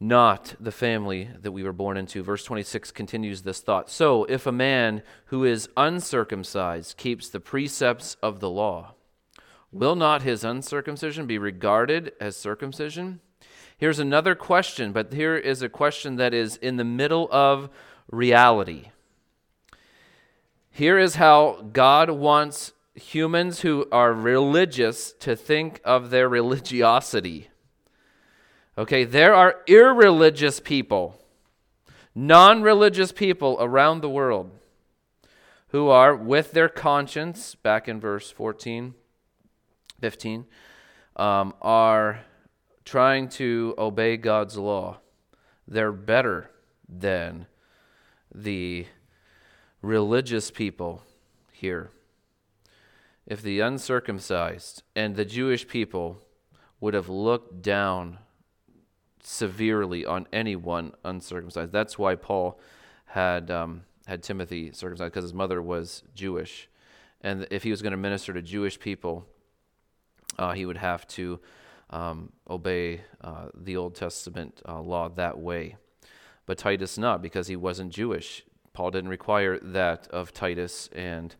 Not 0.00 0.54
the 0.60 0.72
family 0.72 1.28
that 1.40 1.50
we 1.50 1.64
were 1.64 1.72
born 1.72 1.96
into. 1.96 2.22
Verse 2.22 2.44
26 2.44 2.92
continues 2.92 3.42
this 3.42 3.60
thought. 3.60 3.90
So, 3.90 4.24
if 4.24 4.46
a 4.46 4.52
man 4.52 5.02
who 5.26 5.44
is 5.44 5.68
uncircumcised 5.76 6.96
keeps 6.96 7.28
the 7.28 7.40
precepts 7.40 8.16
of 8.22 8.38
the 8.38 8.48
law, 8.48 8.94
will 9.72 9.96
not 9.96 10.22
his 10.22 10.44
uncircumcision 10.44 11.26
be 11.26 11.36
regarded 11.36 12.12
as 12.20 12.36
circumcision? 12.36 13.20
Here's 13.76 13.98
another 13.98 14.36
question, 14.36 14.92
but 14.92 15.12
here 15.12 15.36
is 15.36 15.62
a 15.62 15.68
question 15.68 16.16
that 16.16 16.32
is 16.32 16.56
in 16.56 16.76
the 16.76 16.84
middle 16.84 17.28
of 17.32 17.68
reality. 18.10 18.90
Here 20.78 20.96
is 20.96 21.16
how 21.16 21.70
God 21.72 22.08
wants 22.08 22.72
humans 22.94 23.62
who 23.62 23.88
are 23.90 24.12
religious 24.12 25.10
to 25.18 25.34
think 25.34 25.80
of 25.84 26.10
their 26.10 26.28
religiosity. 26.28 27.48
Okay, 28.78 29.02
there 29.02 29.34
are 29.34 29.56
irreligious 29.66 30.60
people, 30.60 31.20
non 32.14 32.62
religious 32.62 33.10
people 33.10 33.56
around 33.58 34.02
the 34.02 34.08
world 34.08 34.52
who 35.70 35.88
are, 35.88 36.14
with 36.14 36.52
their 36.52 36.68
conscience, 36.68 37.56
back 37.56 37.88
in 37.88 37.98
verse 37.98 38.30
14, 38.30 38.94
15, 40.00 40.46
um, 41.16 41.54
are 41.60 42.20
trying 42.84 43.28
to 43.30 43.74
obey 43.76 44.16
God's 44.16 44.56
law. 44.56 44.98
They're 45.66 45.90
better 45.90 46.52
than 46.88 47.48
the 48.32 48.86
religious 49.82 50.50
people 50.50 51.02
here, 51.52 51.90
if 53.26 53.42
the 53.42 53.60
uncircumcised 53.60 54.82
and 54.96 55.14
the 55.14 55.24
Jewish 55.24 55.68
people 55.68 56.18
would 56.80 56.94
have 56.94 57.08
looked 57.08 57.62
down 57.62 58.18
severely 59.22 60.04
on 60.04 60.26
anyone 60.32 60.92
uncircumcised, 61.04 61.72
that's 61.72 61.98
why 61.98 62.14
Paul 62.14 62.58
had 63.06 63.50
um, 63.50 63.82
had 64.06 64.22
Timothy 64.22 64.72
circumcised 64.72 65.12
because 65.12 65.24
his 65.24 65.34
mother 65.34 65.60
was 65.60 66.02
Jewish, 66.14 66.68
and 67.20 67.46
if 67.50 67.62
he 67.62 67.70
was 67.70 67.82
going 67.82 67.90
to 67.90 67.98
minister 67.98 68.32
to 68.32 68.40
Jewish 68.42 68.78
people, 68.78 69.26
uh, 70.38 70.52
he 70.52 70.64
would 70.64 70.78
have 70.78 71.06
to 71.08 71.40
um, 71.90 72.32
obey 72.48 73.02
uh, 73.22 73.48
the 73.54 73.76
Old 73.76 73.94
Testament 73.94 74.62
uh, 74.66 74.80
law 74.80 75.08
that 75.10 75.38
way. 75.38 75.76
But 76.46 76.58
Titus 76.58 76.96
not 76.96 77.20
because 77.20 77.46
he 77.46 77.56
wasn't 77.56 77.92
Jewish. 77.92 78.44
Paul 78.78 78.92
didn't 78.92 79.10
require 79.10 79.58
that 79.58 80.06
of 80.12 80.32
Titus. 80.32 80.88
And, 80.94 81.34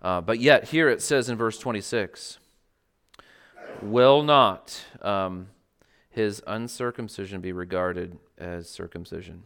uh, 0.00 0.20
but 0.20 0.38
yet, 0.38 0.66
here 0.66 0.88
it 0.88 1.02
says 1.02 1.28
in 1.28 1.36
verse 1.36 1.58
26 1.58 2.38
will 3.82 4.22
not 4.22 4.80
um, 5.02 5.48
his 6.08 6.40
uncircumcision 6.46 7.40
be 7.40 7.50
regarded 7.50 8.16
as 8.38 8.70
circumcision. 8.70 9.42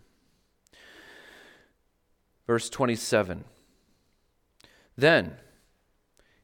Verse 2.47 2.69
27 2.69 3.45
Then 4.99 5.37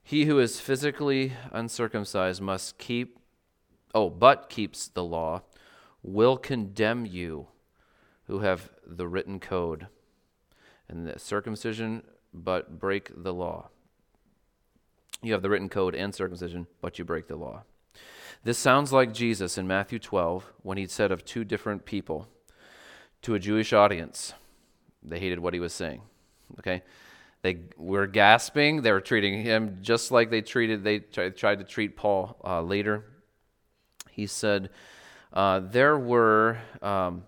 he 0.03 0.25
who 0.25 0.39
is 0.39 0.59
physically 0.59 1.35
uncircumcised 1.53 2.41
must 2.41 2.79
keep, 2.79 3.19
oh, 3.95 4.09
but 4.09 4.49
keeps 4.49 4.89
the 4.89 5.05
law, 5.05 5.43
will 6.03 6.39
condemn 6.39 7.05
you 7.05 7.49
who 8.27 8.39
have 8.39 8.71
the 8.87 9.07
written 9.07 9.39
code. 9.39 9.89
And 10.89 11.07
the 11.07 11.19
circumcision, 11.19 12.03
but 12.33 12.79
break 12.79 13.11
the 13.15 13.35
law. 13.35 13.69
You 15.23 15.33
have 15.33 15.43
the 15.43 15.51
written 15.51 15.69
code 15.69 15.95
and 15.95 16.15
circumcision, 16.15 16.67
but 16.81 16.99
you 16.99 17.05
break 17.05 17.27
the 17.27 17.37
law. 17.37 17.63
This 18.45 18.59
sounds 18.59 18.93
like 18.93 19.13
Jesus 19.13 19.59
in 19.59 19.67
Matthew 19.67 19.99
12 19.99 20.53
when 20.63 20.79
he 20.79 20.87
said 20.87 21.11
of 21.11 21.25
two 21.25 21.45
different 21.45 21.85
people 21.85 22.29
to 23.23 23.35
a 23.35 23.39
Jewish 23.39 23.73
audience. 23.73 24.33
They 25.03 25.19
hated 25.19 25.41
what 25.41 25.55
he 25.55 25.61
was 25.61 25.73
saying. 25.73 26.03
Okay? 26.59 26.83
They 27.43 27.59
were 27.77 28.07
gasping. 28.07 28.83
They 28.83 28.93
were 28.93 29.01
treating 29.01 29.43
him 29.43 29.79
just 29.81 30.11
like 30.11 30.31
they 30.31 30.41
treated 30.41 30.83
they 30.83 31.01
tried 31.01 31.59
to 31.59 31.65
treat 31.65 31.97
Paul 31.97 32.37
uh, 32.45 32.63
later. 32.63 33.05
He 34.11 34.27
said 34.27 34.71
uh, 35.33 35.61
there 35.61 35.99
were 35.99 36.59
um, 36.83 37.25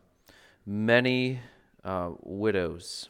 many 0.66 1.40
uh, 1.84 2.10
widows 2.22 3.08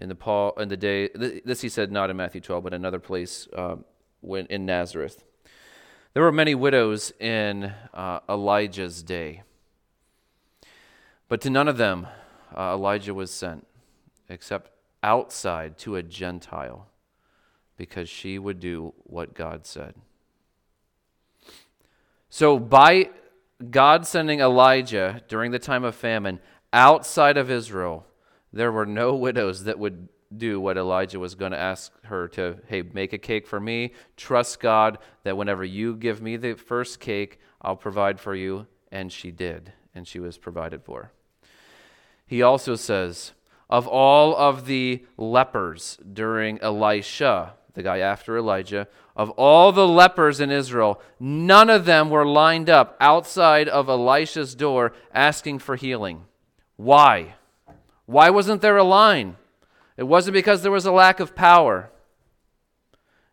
in 0.00 0.08
the 0.08 0.14
Paul 0.14 0.54
in 0.58 0.68
the 0.68 0.76
day. 0.76 1.08
This 1.14 1.60
he 1.60 1.68
said 1.68 1.92
not 1.92 2.10
in 2.10 2.16
Matthew 2.16 2.40
12, 2.40 2.64
but 2.64 2.74
another 2.74 2.98
place 2.98 3.46
uh, 3.54 3.76
when 4.20 4.46
in 4.46 4.66
Nazareth. 4.66 5.24
There 6.14 6.22
were 6.22 6.32
many 6.32 6.54
widows 6.54 7.12
in 7.20 7.72
uh, 7.94 8.20
Elijah's 8.28 9.02
day, 9.02 9.42
but 11.28 11.40
to 11.42 11.50
none 11.50 11.68
of 11.68 11.76
them 11.76 12.08
uh, 12.56 12.72
Elijah 12.74 13.14
was 13.14 13.30
sent, 13.30 13.66
except 14.28 14.70
outside 15.02 15.78
to 15.78 15.96
a 15.96 16.02
Gentile, 16.02 16.88
because 17.76 18.08
she 18.08 18.38
would 18.38 18.58
do 18.58 18.92
what 19.04 19.34
God 19.34 19.66
said. 19.66 19.94
So, 22.28 22.58
by 22.58 23.10
God 23.70 24.06
sending 24.06 24.40
Elijah 24.40 25.22
during 25.28 25.50
the 25.50 25.58
time 25.58 25.84
of 25.84 25.94
famine 25.94 26.40
outside 26.72 27.36
of 27.36 27.50
Israel, 27.50 28.06
there 28.52 28.72
were 28.72 28.86
no 28.86 29.14
widows 29.14 29.64
that 29.64 29.78
would 29.78 30.08
do 30.36 30.60
what 30.60 30.76
Elijah 30.76 31.18
was 31.18 31.34
going 31.34 31.52
to 31.52 31.58
ask 31.58 31.92
her 32.04 32.28
to, 32.28 32.58
hey, 32.66 32.82
make 32.82 33.12
a 33.12 33.18
cake 33.18 33.46
for 33.46 33.58
me. 33.58 33.92
Trust 34.16 34.60
God 34.60 34.98
that 35.24 35.36
whenever 35.36 35.64
you 35.64 35.96
give 35.96 36.22
me 36.22 36.36
the 36.36 36.54
first 36.54 37.00
cake, 37.00 37.40
I'll 37.60 37.76
provide 37.76 38.20
for 38.20 38.34
you. 38.34 38.66
And 38.92 39.12
she 39.12 39.30
did, 39.30 39.72
and 39.94 40.06
she 40.06 40.18
was 40.20 40.38
provided 40.38 40.82
for. 40.84 41.12
He 42.26 42.42
also 42.42 42.76
says, 42.76 43.32
of 43.68 43.86
all 43.86 44.36
of 44.36 44.66
the 44.66 45.04
lepers 45.16 45.98
during 46.12 46.60
Elisha, 46.60 47.54
the 47.74 47.82
guy 47.82 47.98
after 47.98 48.36
Elijah, 48.36 48.88
of 49.16 49.30
all 49.30 49.70
the 49.70 49.86
lepers 49.86 50.40
in 50.40 50.50
Israel, 50.50 51.00
none 51.18 51.70
of 51.70 51.84
them 51.84 52.10
were 52.10 52.26
lined 52.26 52.70
up 52.70 52.96
outside 53.00 53.68
of 53.68 53.88
Elisha's 53.88 54.54
door 54.54 54.92
asking 55.12 55.58
for 55.60 55.76
healing. 55.76 56.24
Why? 56.76 57.34
Why 58.10 58.28
wasn't 58.28 58.60
there 58.60 58.76
a 58.76 58.82
line? 58.82 59.36
It 59.96 60.02
wasn't 60.02 60.34
because 60.34 60.62
there 60.62 60.72
was 60.72 60.84
a 60.84 60.90
lack 60.90 61.20
of 61.20 61.36
power, 61.36 61.90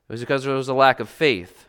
it 0.08 0.14
was 0.14 0.20
because 0.20 0.44
there 0.44 0.54
was 0.54 0.68
a 0.68 0.74
lack 0.76 1.00
of 1.00 1.10
faith. 1.10 1.66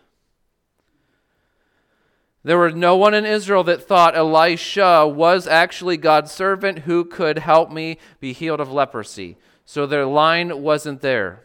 There 2.45 2.59
was 2.59 2.75
no 2.75 2.97
one 2.97 3.15
in 3.15 3.25
Israel 3.25 3.65
that 3.65 3.83
thought 3.83 4.15
Elisha 4.15 5.09
was 5.09 5.47
actually 5.47 5.97
God's 5.97 6.33
servant 6.33 6.81
who 6.81 7.05
could 7.05 7.38
help 7.38 7.73
me 7.73 7.99
be 8.21 8.35
healed 8.35 8.61
of 8.61 8.71
leprosy. 8.71 9.38
So 9.65 9.87
their 9.87 10.07
line 10.07 10.62
wasn't 10.62 11.00
there. 11.00 11.45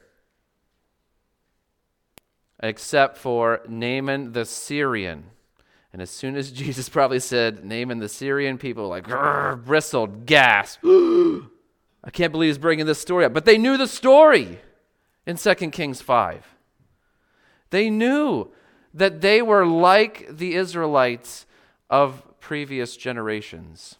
Except 2.62 3.18
for 3.18 3.62
Naaman 3.68 4.34
the 4.34 4.46
Syrian. 4.46 5.26
And 5.94 6.02
as 6.02 6.10
soon 6.10 6.36
as 6.36 6.52
Jesus 6.62 6.90
probably 6.90 7.20
said 7.20 7.66
Naaman 7.66 8.00
the 8.00 8.10
Syrian, 8.10 8.58
people 8.58 8.90
like 8.90 9.08
bristled, 9.66 10.26
gasped. 10.26 10.86
I 12.04 12.10
can't 12.10 12.32
believe 12.32 12.50
he's 12.50 12.58
bringing 12.58 12.86
this 12.86 13.00
story 13.00 13.26
up. 13.26 13.34
But 13.34 13.46
they 13.46 13.58
knew 13.58 13.78
the 13.78 13.88
story 13.88 14.60
in 15.26 15.38
2 15.38 15.56
Kings 15.72 16.02
5. 16.02 16.56
They 17.70 17.90
knew 17.90 18.52
that 18.94 19.22
they 19.22 19.42
were 19.42 19.66
like 19.66 20.38
the 20.38 20.56
Israelites 20.56 21.46
of 21.90 22.40
previous 22.40 22.98
generations, 22.98 23.96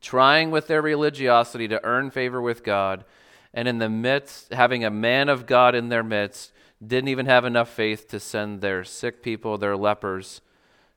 trying 0.00 0.50
with 0.50 0.68
their 0.68 0.80
religiosity 0.80 1.68
to 1.68 1.84
earn 1.84 2.10
favor 2.10 2.40
with 2.40 2.62
God, 2.62 3.04
and 3.52 3.68
in 3.68 3.78
the 3.78 3.88
midst, 3.88 4.52
having 4.52 4.84
a 4.84 4.90
man 4.90 5.28
of 5.28 5.44
God 5.44 5.74
in 5.74 5.88
their 5.88 6.02
midst, 6.02 6.52
didn't 6.84 7.08
even 7.08 7.26
have 7.26 7.44
enough 7.44 7.68
faith 7.68 8.08
to 8.08 8.18
send 8.18 8.60
their 8.60 8.84
sick 8.84 9.22
people, 9.22 9.58
their 9.58 9.76
lepers, 9.76 10.40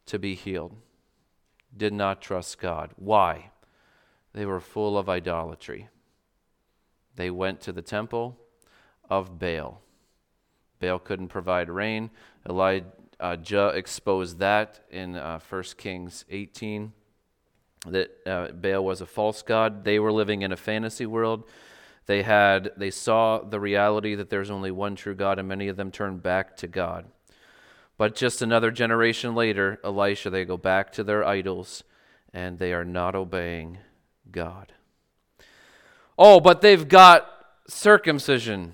to 0.06 0.18
be 0.18 0.36
healed. 0.36 0.76
Did 1.76 1.94
not 1.94 2.22
trust 2.22 2.60
God. 2.60 2.92
Why? 2.96 3.52
They 4.34 4.46
were 4.46 4.62
full 4.62 4.98
of 4.98 5.10
idolatry. 5.10 5.90
They 7.16 7.30
went 7.30 7.62
to 7.62 7.72
the 7.72 7.82
temple 7.82 8.38
of 9.10 9.40
Baal. 9.40 9.82
Baal 10.80 11.00
couldn't 11.00 11.30
provide 11.30 11.70
rain. 11.70 12.10
Elijah 12.48 13.70
exposed 13.70 14.40
that 14.40 14.82
in 14.92 15.16
uh, 15.16 15.40
1 15.50 15.64
Kings 15.78 16.26
18 16.30 16.92
that 17.88 18.10
uh, 18.26 18.48
Baal 18.52 18.84
was 18.84 19.02
a 19.02 19.06
false 19.06 19.42
god. 19.42 19.84
They 19.84 20.00
were 20.00 20.12
living 20.12 20.42
in 20.42 20.52
a 20.52 20.58
fantasy 20.58 21.06
world. 21.06 21.44
They 22.08 22.24
had 22.24 22.72
they 22.78 22.92
saw 22.92 23.40
the 23.40 23.60
reality 23.60 24.16
that 24.16 24.30
there's 24.30 24.52
only 24.52 24.72
one 24.72 24.96
true 24.96 25.16
God 25.16 25.40
and 25.40 25.48
many 25.48 25.68
of 25.68 25.78
them 25.78 25.92
turned 25.92 26.22
back 26.22 26.56
to 26.58 26.68
God. 26.68 27.06
But 27.98 28.16
just 28.16 28.42
another 28.42 28.72
generation 28.72 29.36
later, 29.36 29.80
Elisha 29.84 30.30
they 30.30 30.46
go 30.46 30.58
back 30.58 30.92
to 30.94 31.04
their 31.04 31.24
idols 31.24 31.84
and 32.34 32.60
they 32.60 32.74
are 32.74 32.86
not 32.86 33.16
obeying 33.16 33.80
God. 34.32 34.74
Oh, 36.18 36.40
but 36.40 36.62
they've 36.62 36.88
got 36.88 37.30
circumcision. 37.68 38.74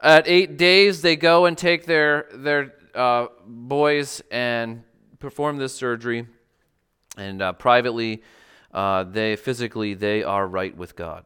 At 0.00 0.28
eight 0.28 0.56
days, 0.56 1.02
they 1.02 1.16
go 1.16 1.46
and 1.46 1.56
take 1.56 1.86
their, 1.86 2.26
their 2.34 2.74
uh, 2.94 3.26
boys 3.46 4.22
and 4.30 4.82
perform 5.18 5.58
this 5.58 5.74
surgery. 5.74 6.26
And 7.16 7.40
uh, 7.40 7.52
privately, 7.52 8.22
uh, 8.72 9.04
they 9.04 9.36
physically, 9.36 9.94
they 9.94 10.22
are 10.22 10.46
right 10.46 10.76
with 10.76 10.96
God. 10.96 11.24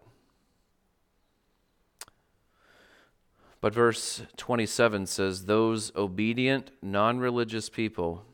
But 3.60 3.74
verse 3.74 4.22
27 4.36 5.06
says, 5.06 5.46
Those 5.46 5.90
obedient, 5.96 6.70
non 6.82 7.18
religious 7.18 7.68
people 7.68 8.24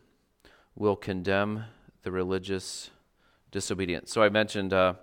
will 0.74 0.96
condemn 0.96 1.64
the 2.02 2.11
religious 2.11 2.90
disobedient. 3.50 4.09
So 4.09 4.22
I 4.22 4.28
mentioned 4.28 4.72
uh, 4.72 4.94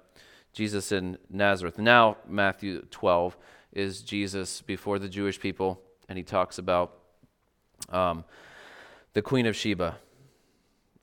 Jesus 0.54 0.92
in 0.92 1.18
Nazareth. 1.30 1.78
Now, 1.78 2.18
Matthew 2.28 2.82
12 2.92 3.38
is 3.72 4.02
Jesus 4.02 4.62
before 4.62 5.00
the 5.00 5.10
Jewish 5.10 5.40
people, 5.40 5.82
and 6.08 6.18
he 6.18 6.24
talks 6.24 6.58
about 6.58 6.94
um, 7.90 8.24
the 9.14 9.22
Queen 9.22 9.46
of 9.46 9.56
Sheba. 9.56 9.98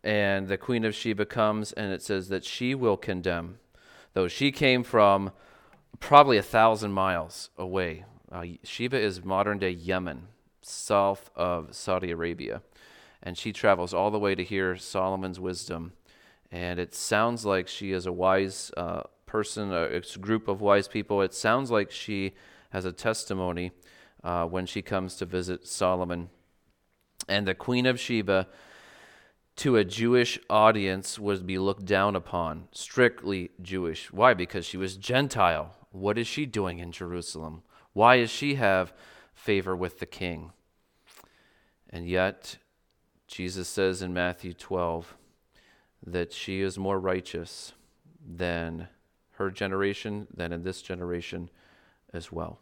And 0.02 0.48
the 0.48 0.59
Queen 0.59 0.85
of 0.85 0.94
Sheba 0.94 1.26
comes, 1.26 1.72
and 1.72 1.92
it 1.92 2.02
says 2.02 2.28
that 2.28 2.44
she 2.44 2.74
will 2.74 2.96
condemn, 2.96 3.59
though 4.14 4.28
she 4.28 4.52
came 4.52 4.82
from 4.82 5.32
probably 6.00 6.37
a 6.37 6.42
thousand 6.42 6.92
miles 6.92 7.50
away. 7.56 8.04
Uh, 8.30 8.44
Sheba 8.62 8.98
is 8.98 9.24
modern 9.24 9.59
day 9.59 9.70
Yemen, 9.70 10.28
south 10.62 11.30
of 11.35 11.74
Saudi 11.74 12.11
Arabia. 12.11 12.62
And 13.22 13.37
she 13.37 13.52
travels 13.52 13.94
all 13.94 14.11
the 14.11 14.18
way 14.18 14.35
to 14.35 14.44
hear 14.44 14.76
Solomon's 14.76 15.40
wisdom. 15.40 15.92
And 16.52 16.78
it 16.78 16.94
sounds 16.94 17.44
like 17.44 17.66
she 17.66 17.92
is 17.92 18.06
a 18.06 18.12
wise 18.12 18.70
uh, 18.76 19.02
person, 19.26 19.72
a, 19.72 19.84
a 19.96 20.18
group 20.18 20.48
of 20.48 20.60
wise 20.60 20.88
people. 20.88 21.20
It 21.20 21.34
sounds 21.34 21.70
like 21.70 21.90
she 21.90 22.34
has 22.70 22.84
a 22.84 22.92
testimony 22.92 23.72
uh, 24.24 24.46
when 24.46 24.66
she 24.66 24.82
comes 24.82 25.16
to 25.16 25.26
visit 25.26 25.66
Solomon. 25.66 26.30
And 27.28 27.46
the 27.46 27.54
Queen 27.54 27.86
of 27.86 27.98
Sheba, 27.98 28.46
to 29.56 29.76
a 29.76 29.84
Jewish 29.84 30.38
audience, 30.48 31.18
would 31.18 31.46
be 31.46 31.58
looked 31.58 31.84
down 31.84 32.14
upon, 32.16 32.68
strictly 32.72 33.50
Jewish. 33.60 34.12
Why? 34.12 34.34
Because 34.34 34.64
she 34.64 34.76
was 34.76 34.96
Gentile. 34.96 35.74
What 35.90 36.18
is 36.18 36.26
she 36.26 36.46
doing 36.46 36.78
in 36.78 36.92
Jerusalem? 36.92 37.62
Why 37.92 38.18
does 38.18 38.30
she 38.30 38.56
have 38.56 38.92
favor 39.34 39.74
with 39.74 39.98
the 39.98 40.06
king? 40.06 40.52
And 41.88 42.06
yet, 42.06 42.58
Jesus 43.26 43.68
says 43.68 44.02
in 44.02 44.12
Matthew 44.12 44.52
12 44.52 45.16
that 46.06 46.32
she 46.32 46.60
is 46.60 46.78
more 46.78 47.00
righteous 47.00 47.72
than 48.24 48.88
her 49.37 49.51
generation 49.51 50.27
than 50.35 50.53
in 50.53 50.62
this 50.62 50.83
generation 50.83 51.51
as 52.12 52.33
well. 52.33 52.59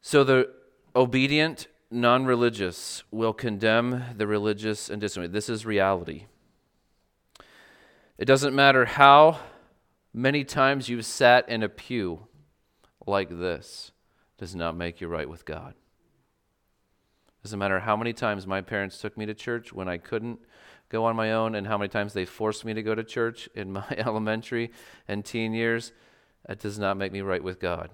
So 0.00 0.24
the 0.24 0.50
obedient 0.94 1.68
non 1.90 2.26
religious 2.26 3.02
will 3.10 3.32
condemn 3.32 4.04
the 4.16 4.26
religious 4.26 4.88
and 4.88 5.00
disobedient. 5.00 5.32
This 5.32 5.48
is 5.48 5.66
reality. 5.66 6.26
It 8.18 8.24
doesn't 8.24 8.54
matter 8.54 8.84
how 8.86 9.40
many 10.14 10.44
times 10.44 10.88
you've 10.88 11.04
sat 11.04 11.48
in 11.48 11.62
a 11.62 11.68
pew 11.68 12.26
like 13.06 13.28
this, 13.28 13.92
does 14.38 14.54
not 14.54 14.76
make 14.76 15.00
you 15.00 15.08
right 15.08 15.28
with 15.28 15.44
God. 15.44 15.74
Doesn't 17.42 17.58
matter 17.58 17.80
how 17.80 17.96
many 17.96 18.12
times 18.12 18.46
my 18.46 18.60
parents 18.60 18.98
took 18.98 19.16
me 19.16 19.26
to 19.26 19.34
church 19.34 19.72
when 19.72 19.88
I 19.88 19.98
couldn't 19.98 20.40
go 20.88 21.04
on 21.04 21.16
my 21.16 21.32
own 21.32 21.54
and 21.54 21.66
how 21.66 21.78
many 21.78 21.88
times 21.88 22.12
they 22.12 22.24
forced 22.24 22.64
me 22.64 22.74
to 22.74 22.82
go 22.82 22.94
to 22.94 23.04
church 23.04 23.48
in 23.54 23.72
my 23.72 23.84
elementary 23.96 24.70
and 25.08 25.24
teen 25.24 25.52
years, 25.52 25.92
that 26.46 26.60
does 26.60 26.78
not 26.78 26.96
make 26.96 27.12
me 27.12 27.20
right 27.20 27.42
with 27.42 27.58
God. 27.58 27.90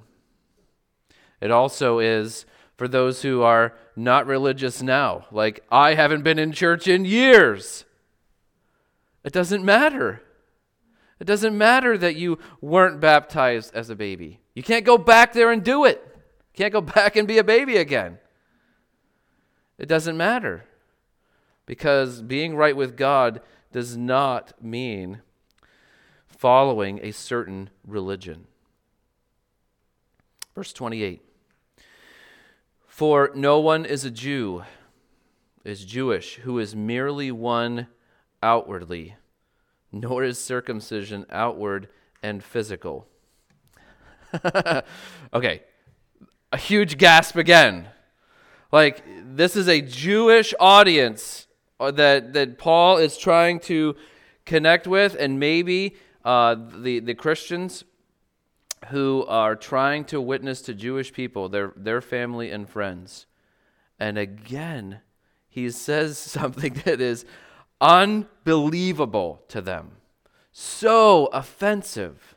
It 1.40 1.50
also 1.50 1.98
is 1.98 2.44
for 2.76 2.86
those 2.86 3.22
who 3.22 3.42
are 3.42 3.74
not 3.96 4.26
religious 4.26 4.82
now. 4.82 5.26
Like, 5.30 5.64
I 5.70 5.94
haven't 5.94 6.22
been 6.22 6.38
in 6.38 6.52
church 6.52 6.86
in 6.86 7.04
years. 7.04 7.84
It 9.24 9.32
doesn't 9.32 9.64
matter. 9.64 10.22
It 11.20 11.24
doesn't 11.24 11.56
matter 11.56 11.96
that 11.98 12.16
you 12.16 12.38
weren't 12.60 13.00
baptized 13.00 13.74
as 13.74 13.90
a 13.90 13.94
baby. 13.96 14.40
You 14.54 14.62
can't 14.62 14.84
go 14.84 14.98
back 14.98 15.32
there 15.32 15.52
and 15.52 15.62
do 15.62 15.84
it. 15.84 16.02
You 16.52 16.58
can't 16.58 16.72
go 16.72 16.80
back 16.96 17.16
and 17.16 17.28
be 17.28 17.38
a 17.38 17.44
baby 17.44 17.76
again. 17.76 18.18
It 19.78 19.86
doesn't 19.86 20.16
matter. 20.16 20.64
Because 21.72 22.20
being 22.20 22.54
right 22.54 22.76
with 22.76 22.98
God 22.98 23.40
does 23.72 23.96
not 23.96 24.52
mean 24.62 25.22
following 26.26 27.00
a 27.02 27.12
certain 27.12 27.70
religion. 27.86 28.46
Verse 30.54 30.74
28 30.74 31.22
For 32.86 33.30
no 33.34 33.58
one 33.58 33.86
is 33.86 34.04
a 34.04 34.10
Jew, 34.10 34.64
is 35.64 35.86
Jewish, 35.86 36.34
who 36.34 36.58
is 36.58 36.76
merely 36.76 37.32
one 37.32 37.86
outwardly, 38.42 39.16
nor 39.90 40.24
is 40.24 40.38
circumcision 40.38 41.24
outward 41.30 41.88
and 42.22 42.44
physical. 42.44 43.06
okay, 45.32 45.62
a 46.52 46.58
huge 46.58 46.98
gasp 46.98 47.36
again. 47.36 47.88
Like, 48.70 49.02
this 49.24 49.56
is 49.56 49.68
a 49.68 49.80
Jewish 49.80 50.52
audience 50.60 51.46
that, 51.90 52.32
that 52.34 52.58
Paul 52.58 52.98
is 52.98 53.16
trying 53.16 53.60
to 53.60 53.96
connect 54.44 54.86
with, 54.86 55.16
and 55.18 55.40
maybe 55.40 55.96
uh, 56.24 56.56
the, 56.76 57.00
the 57.00 57.14
Christians 57.14 57.84
who 58.88 59.24
are 59.28 59.54
trying 59.54 60.04
to 60.06 60.20
witness 60.20 60.60
to 60.62 60.74
Jewish 60.74 61.12
people, 61.12 61.48
their, 61.48 61.72
their 61.76 62.00
family 62.00 62.50
and 62.50 62.68
friends. 62.68 63.26
And 63.98 64.18
again, 64.18 65.00
he 65.48 65.70
says 65.70 66.18
something 66.18 66.74
that 66.84 67.00
is 67.00 67.24
unbelievable 67.80 69.42
to 69.48 69.60
them, 69.60 69.92
so 70.52 71.26
offensive 71.26 72.36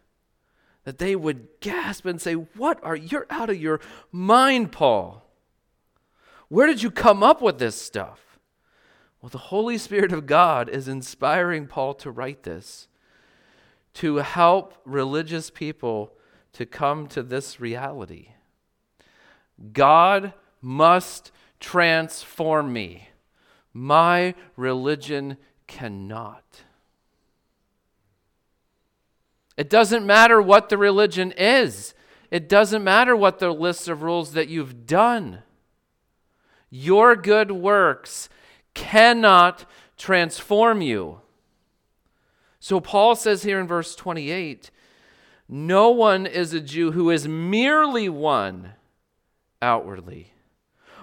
that 0.85 0.99
they 0.99 1.15
would 1.15 1.47
gasp 1.59 2.05
and 2.05 2.21
say, 2.21 2.33
What 2.33 2.79
are 2.83 2.95
you're 2.95 3.27
out 3.29 3.49
of 3.49 3.61
your 3.61 3.81
mind, 4.11 4.71
Paul? 4.71 5.23
Where 6.47 6.67
did 6.67 6.81
you 6.81 6.91
come 6.91 7.23
up 7.23 7.41
with 7.41 7.59
this 7.59 7.75
stuff? 7.75 8.34
Well, 9.25 9.31
the 9.31 9.39
Holy 9.39 9.79
Spirit 9.79 10.11
of 10.11 10.27
God 10.27 10.69
is 10.69 10.87
inspiring 10.87 11.65
Paul 11.65 11.95
to 11.95 12.11
write 12.11 12.43
this 12.43 12.87
to 13.95 14.17
help 14.17 14.75
religious 14.85 15.49
people 15.49 16.13
to 16.53 16.67
come 16.67 17.07
to 17.07 17.23
this 17.23 17.59
reality. 17.59 18.33
God 19.73 20.33
must 20.61 21.31
transform 21.59 22.71
me. 22.71 23.09
My 23.73 24.35
religion 24.55 25.37
cannot. 25.65 26.61
It 29.57 29.71
doesn't 29.71 30.05
matter 30.05 30.39
what 30.39 30.69
the 30.69 30.77
religion 30.77 31.31
is. 31.31 31.95
It 32.29 32.47
doesn't 32.47 32.83
matter 32.83 33.15
what 33.15 33.39
the 33.39 33.49
list 33.49 33.87
of 33.87 34.03
rules 34.03 34.33
that 34.33 34.49
you've 34.49 34.85
done. 34.85 35.39
Your 36.69 37.15
good 37.15 37.51
works 37.51 38.29
cannot 38.75 39.65
transform 39.97 40.81
you. 40.81 41.21
So 42.59 42.79
Paul 42.79 43.15
says 43.15 43.43
here 43.43 43.59
in 43.59 43.67
verse 43.67 43.95
28 43.95 44.69
no 45.47 45.89
one 45.91 46.25
is 46.25 46.53
a 46.53 46.59
Jew 46.59 46.91
who 46.91 47.11
is 47.11 47.27
merely 47.27 48.09
one 48.09 48.73
outwardly. 49.61 50.33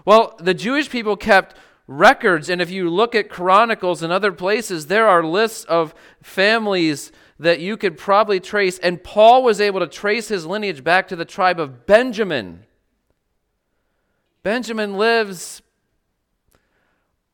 Well, 0.05 0.35
the 0.41 0.55
Jewish 0.55 0.91
people 0.91 1.17
kept 1.17 1.57
records, 1.87 2.49
and 2.49 2.61
if 2.61 2.71
you 2.71 2.91
look 2.91 3.15
at 3.15 3.29
Chronicles 3.29 4.03
and 4.03 4.13
other 4.13 4.33
places, 4.33 4.87
there 4.87 5.07
are 5.07 5.23
lists 5.23 5.65
of 5.65 5.95
families 6.21 7.13
that 7.39 7.61
you 7.61 7.77
could 7.77 7.97
probably 7.97 8.41
trace, 8.41 8.79
and 8.81 9.03
Paul 9.03 9.43
was 9.43 9.61
able 9.61 9.81
to 9.81 9.87
trace 9.87 10.29
his 10.29 10.47
lineage 10.47 10.83
back 10.83 11.07
to 11.09 11.17
the 11.17 11.25
tribe 11.25 11.61
of 11.61 11.87
Benjamin. 11.87 12.65
Benjamin 14.43 14.97
lives 14.97 15.63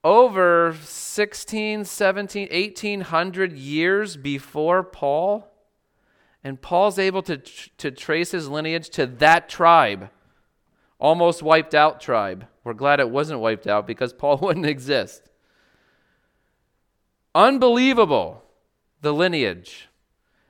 over 0.09 0.75
16, 0.81 1.85
17, 1.85 2.49
1800 2.51 3.53
years 3.53 4.17
before 4.17 4.83
Paul. 4.83 5.53
And 6.43 6.63
Paul's 6.63 6.99
able 6.99 7.21
to, 7.25 7.37
to 7.37 7.91
trace 7.91 8.31
his 8.31 8.49
lineage 8.49 8.89
to 8.91 9.07
that 9.07 9.51
tribe, 9.51 10.09
almost 10.99 11.43
wiped 11.43 11.75
out 11.75 12.01
tribe. 12.01 12.47
We're 12.65 12.73
glad 12.73 13.01
it 13.01 13.11
wasn't 13.11 13.41
wiped 13.41 13.67
out 13.67 13.87
because 13.87 14.15
Paul 14.15 14.39
wouldn't 14.43 14.65
exist. 14.65 15.29
Unbelievable, 17.35 18.43
the 19.03 19.13
lineage. 19.13 19.91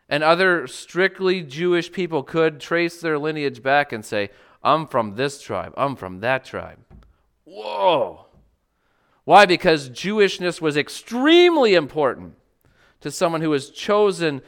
And 0.08 0.22
other 0.22 0.68
strictly 0.68 1.42
Jewish 1.42 1.90
people 1.90 2.22
could 2.22 2.60
trace 2.60 3.00
their 3.00 3.18
lineage 3.18 3.60
back 3.60 3.92
and 3.92 4.04
say, 4.04 4.30
I'm 4.62 4.86
from 4.86 5.16
this 5.16 5.42
tribe, 5.42 5.74
I'm 5.76 5.96
from 5.96 6.20
that 6.20 6.44
tribe. 6.44 6.78
Whoa. 7.44 8.27
Why? 9.28 9.44
Because 9.44 9.90
Jewishness 9.90 10.58
was 10.62 10.78
extremely 10.78 11.74
important 11.74 12.32
to 13.02 13.10
someone 13.10 13.42
who 13.42 13.50
was 13.50 13.68
chosen 13.68 14.40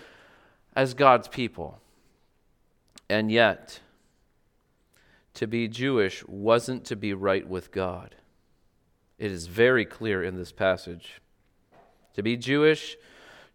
as 0.75 0.95
God's 0.95 1.29
people. 1.29 1.83
And 3.07 3.31
yet, 3.31 3.81
to 5.35 5.47
be 5.47 5.69
Jewish 5.69 6.27
wasn't 6.27 6.87
to 6.87 6.97
be 6.97 7.13
right 7.13 7.47
with 7.47 7.73
God. 7.73 8.15
It 9.19 9.31
is 9.31 9.49
very 9.49 9.85
clear 9.85 10.25
in 10.25 10.39
this 10.39 10.51
passage. 10.51 11.21
To 12.15 12.23
be 12.23 12.39
Jewish, 12.39 12.97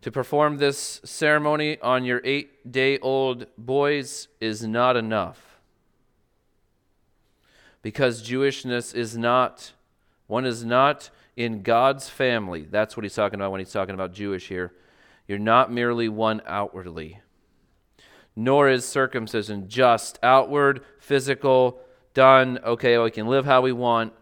to 0.04 0.12
perform 0.12 0.58
this 0.58 1.02
ceremony 1.04 1.80
on 1.82 2.06
your 2.06 2.22
eight 2.24 2.72
day 2.72 3.00
old 3.00 3.48
boys 3.58 4.28
is 4.40 4.62
not 4.62 4.96
enough. 4.96 5.58
Because 7.82 8.22
Jewishness 8.22 8.94
is 8.94 9.18
not 9.18 9.72
one 10.28 10.46
is 10.46 10.66
not 10.66 11.10
in 11.36 11.62
God's 11.62 12.10
family. 12.10 12.66
That's 12.70 12.96
what 12.96 13.04
he's 13.04 13.16
talking 13.16 13.40
about 13.40 13.52
when 13.52 13.60
he's 13.60 13.72
talking 13.72 13.96
about 13.96 14.14
Jewish 14.14 14.48
here. 14.48 14.74
You're 15.28 15.40
not 15.40 15.72
merely 15.72 16.08
one 16.08 16.42
outwardly, 16.46 17.22
nor 18.36 18.70
is 18.70 18.86
circumcision 18.86 19.68
just 19.68 20.20
outward, 20.22 20.84
physical, 21.00 21.80
done, 22.14 22.60
okay, 22.64 22.98
we 22.98 23.12
can 23.12 23.28
live 23.28 23.46
how 23.46 23.62
we 23.62 23.72
want. 23.72 24.14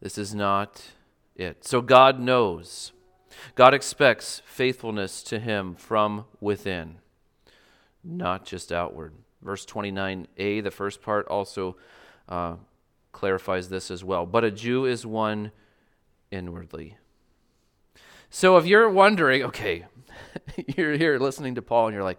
This 0.00 0.18
is 0.18 0.34
not 0.34 0.90
it. 1.34 1.64
So 1.64 1.80
God 1.80 2.20
knows. 2.20 2.92
God 3.54 3.74
expects 3.74 4.42
faithfulness 4.44 5.22
to 5.24 5.38
Him 5.38 5.74
from 5.74 6.26
within, 6.40 6.96
not 8.02 8.44
just 8.44 8.70
outward. 8.72 9.14
Verse 9.42 9.66
29a, 9.66 10.62
the 10.62 10.70
first 10.70 11.02
part, 11.02 11.26
also 11.28 11.76
uh, 12.28 12.54
clarifies 13.14 13.70
this 13.70 13.90
as 13.90 14.04
well. 14.04 14.26
But 14.26 14.44
a 14.44 14.50
Jew 14.50 14.84
is 14.84 15.06
one 15.06 15.52
inwardly. 16.30 16.98
So 18.28 18.58
if 18.58 18.66
you're 18.66 18.90
wondering, 18.90 19.44
okay, 19.44 19.86
you're 20.76 20.96
here 20.98 21.18
listening 21.18 21.54
to 21.54 21.62
Paul 21.62 21.86
and 21.86 21.94
you're 21.94 22.04
like, 22.04 22.18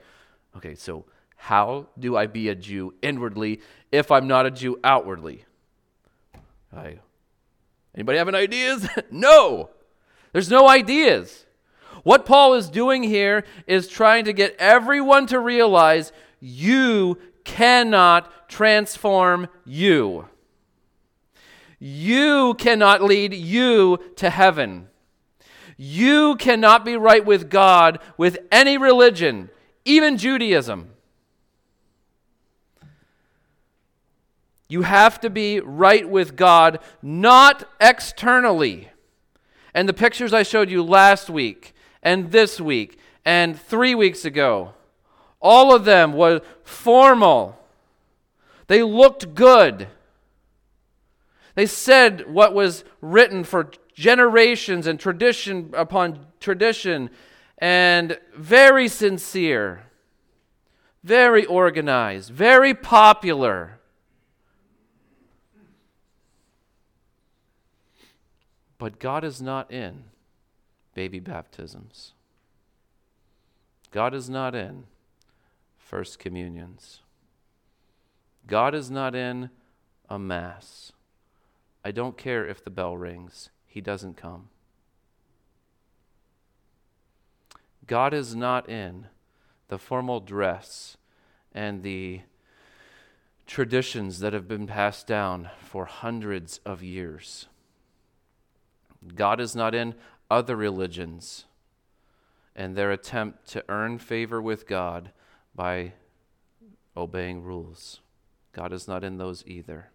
okay, 0.58 0.74
so 0.74 1.06
how 1.36 1.88
do 2.00 2.18
I 2.18 2.26
be 2.26 2.50
a 2.50 2.56
Jew 2.56 2.96
inwardly 3.04 3.62
if 3.92 4.10
I'm 4.10 4.28
not 4.28 4.48
a 4.48 4.52
Jew 4.52 4.80
outwardly? 4.84 5.46
I, 6.76 7.00
anybody 7.94 8.18
have 8.18 8.30
any 8.30 8.38
ideas? 8.38 8.88
no. 9.12 9.70
There's 10.32 10.50
no 10.50 10.68
ideas. 10.68 11.46
What 12.04 12.26
Paul 12.26 12.54
is 12.56 12.70
doing 12.70 13.04
here 13.04 13.46
is 13.68 13.88
trying 13.88 14.26
to 14.26 14.34
get 14.34 14.56
everyone 14.58 15.28
to 15.28 15.40
realize 15.40 16.12
you 16.40 17.18
cannot 17.44 18.50
transform 18.50 19.48
you. 19.66 20.28
You 21.88 22.56
cannot 22.56 23.04
lead 23.04 23.36
you 23.36 24.00
to 24.16 24.32
heaven. 24.32 24.88
You 25.78 26.36
cannot 26.38 26.84
be 26.84 26.98
right 26.98 27.24
with 27.24 27.48
God 27.48 28.00
with 28.18 28.40
any 28.52 28.76
religion, 28.76 29.52
even 29.86 30.18
Judaism. 30.18 30.90
You 34.68 34.82
have 34.82 35.20
to 35.20 35.30
be 35.30 35.60
right 35.60 36.10
with 36.10 36.36
God, 36.36 36.80
not 37.04 37.70
externally. 37.80 38.90
And 39.72 39.88
the 39.88 39.94
pictures 39.94 40.34
I 40.34 40.42
showed 40.42 40.72
you 40.72 40.82
last 40.82 41.30
week, 41.30 41.76
and 42.02 42.32
this 42.32 42.60
week, 42.60 42.98
and 43.24 43.62
three 43.62 43.94
weeks 43.94 44.26
ago, 44.26 44.74
all 45.40 45.72
of 45.72 45.86
them 45.86 46.14
were 46.14 46.42
formal. 46.64 47.60
They 48.66 48.82
looked 48.82 49.36
good. 49.36 49.88
They 51.56 51.66
said 51.66 52.30
what 52.32 52.54
was 52.54 52.84
written 53.02 53.44
for 53.44 53.72
generations 53.94 54.88
and 54.88 55.00
tradition 55.00 55.72
upon 55.74 56.28
tradition, 56.40 57.10
and 57.58 58.20
very 58.36 58.90
sincere, 58.90 59.86
very 61.04 61.46
organized, 61.46 62.30
very 62.32 62.74
popular. 62.74 63.80
But 68.78 69.00
God 69.00 69.24
is 69.24 69.42
not 69.42 69.72
in 69.72 70.04
baby 70.94 71.20
baptisms. 71.20 72.12
God 73.92 74.14
is 74.14 74.30
not 74.30 74.54
in 74.54 74.84
first 75.78 76.20
communions. 76.20 77.00
God 78.46 78.76
is 78.76 78.92
not 78.92 79.16
in 79.16 79.50
a 80.10 80.20
mass. 80.20 80.92
I 81.86 81.92
don't 81.92 82.18
care 82.18 82.48
if 82.48 82.64
the 82.64 82.72
bell 82.72 82.98
rings, 82.98 83.52
he 83.68 83.80
doesn't 83.80 84.18
come. 84.18 84.50
God 87.86 88.12
is 88.12 88.36
not 88.36 88.68
in 88.68 89.06
the 89.68 89.78
formal 89.78 90.20
dress 90.20 90.98
and 91.54 91.84
the 91.84 92.22
traditions 93.46 94.18
that 94.18 94.34
have 94.34 94.48
been 94.48 94.66
passed 94.66 95.06
down 95.06 95.52
for 95.62 95.86
hundreds 95.86 96.60
of 96.66 96.82
years. 96.82 97.46
God 99.14 99.40
is 99.40 99.56
not 99.56 99.76
in 99.76 99.94
other 100.32 100.56
religions 100.56 101.46
and 102.56 102.76
their 102.76 102.92
attempt 102.92 103.48
to 103.50 103.64
earn 103.70 104.00
favor 104.00 104.42
with 104.42 104.66
God 104.66 105.12
by 105.54 105.94
obeying 106.98 107.44
rules. 107.44 108.00
God 108.54 108.74
is 108.74 108.88
not 108.88 109.04
in 109.04 109.20
those 109.20 109.44
either. 109.46 109.92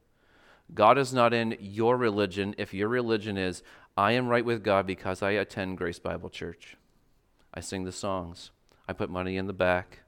God 0.75 0.99
is 0.99 1.13
not 1.13 1.35
in 1.35 1.57
your 1.61 1.97
religion 1.97 2.55
if 2.59 2.73
your 2.73 2.89
religion 2.89 3.37
is, 3.37 3.63
I 3.97 4.13
am 4.13 4.29
right 4.29 4.45
with 4.45 4.63
God 4.63 4.87
because 4.87 5.23
I 5.23 5.33
attend 5.33 5.79
Grace 5.79 5.99
Bible 5.99 6.31
Church. 6.31 6.77
I 7.53 7.61
sing 7.61 7.85
the 7.85 7.93
songs. 7.93 8.51
I 8.89 8.93
put 8.93 9.11
money 9.11 9.37
in 9.37 9.47
the 9.47 9.53
back. 9.53 10.01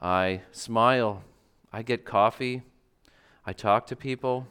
I 0.00 0.42
smile. 0.52 1.22
I 1.72 1.82
get 1.82 2.04
coffee. 2.04 2.62
I 3.44 3.52
talk 3.52 3.86
to 3.88 3.96
people. 3.96 4.46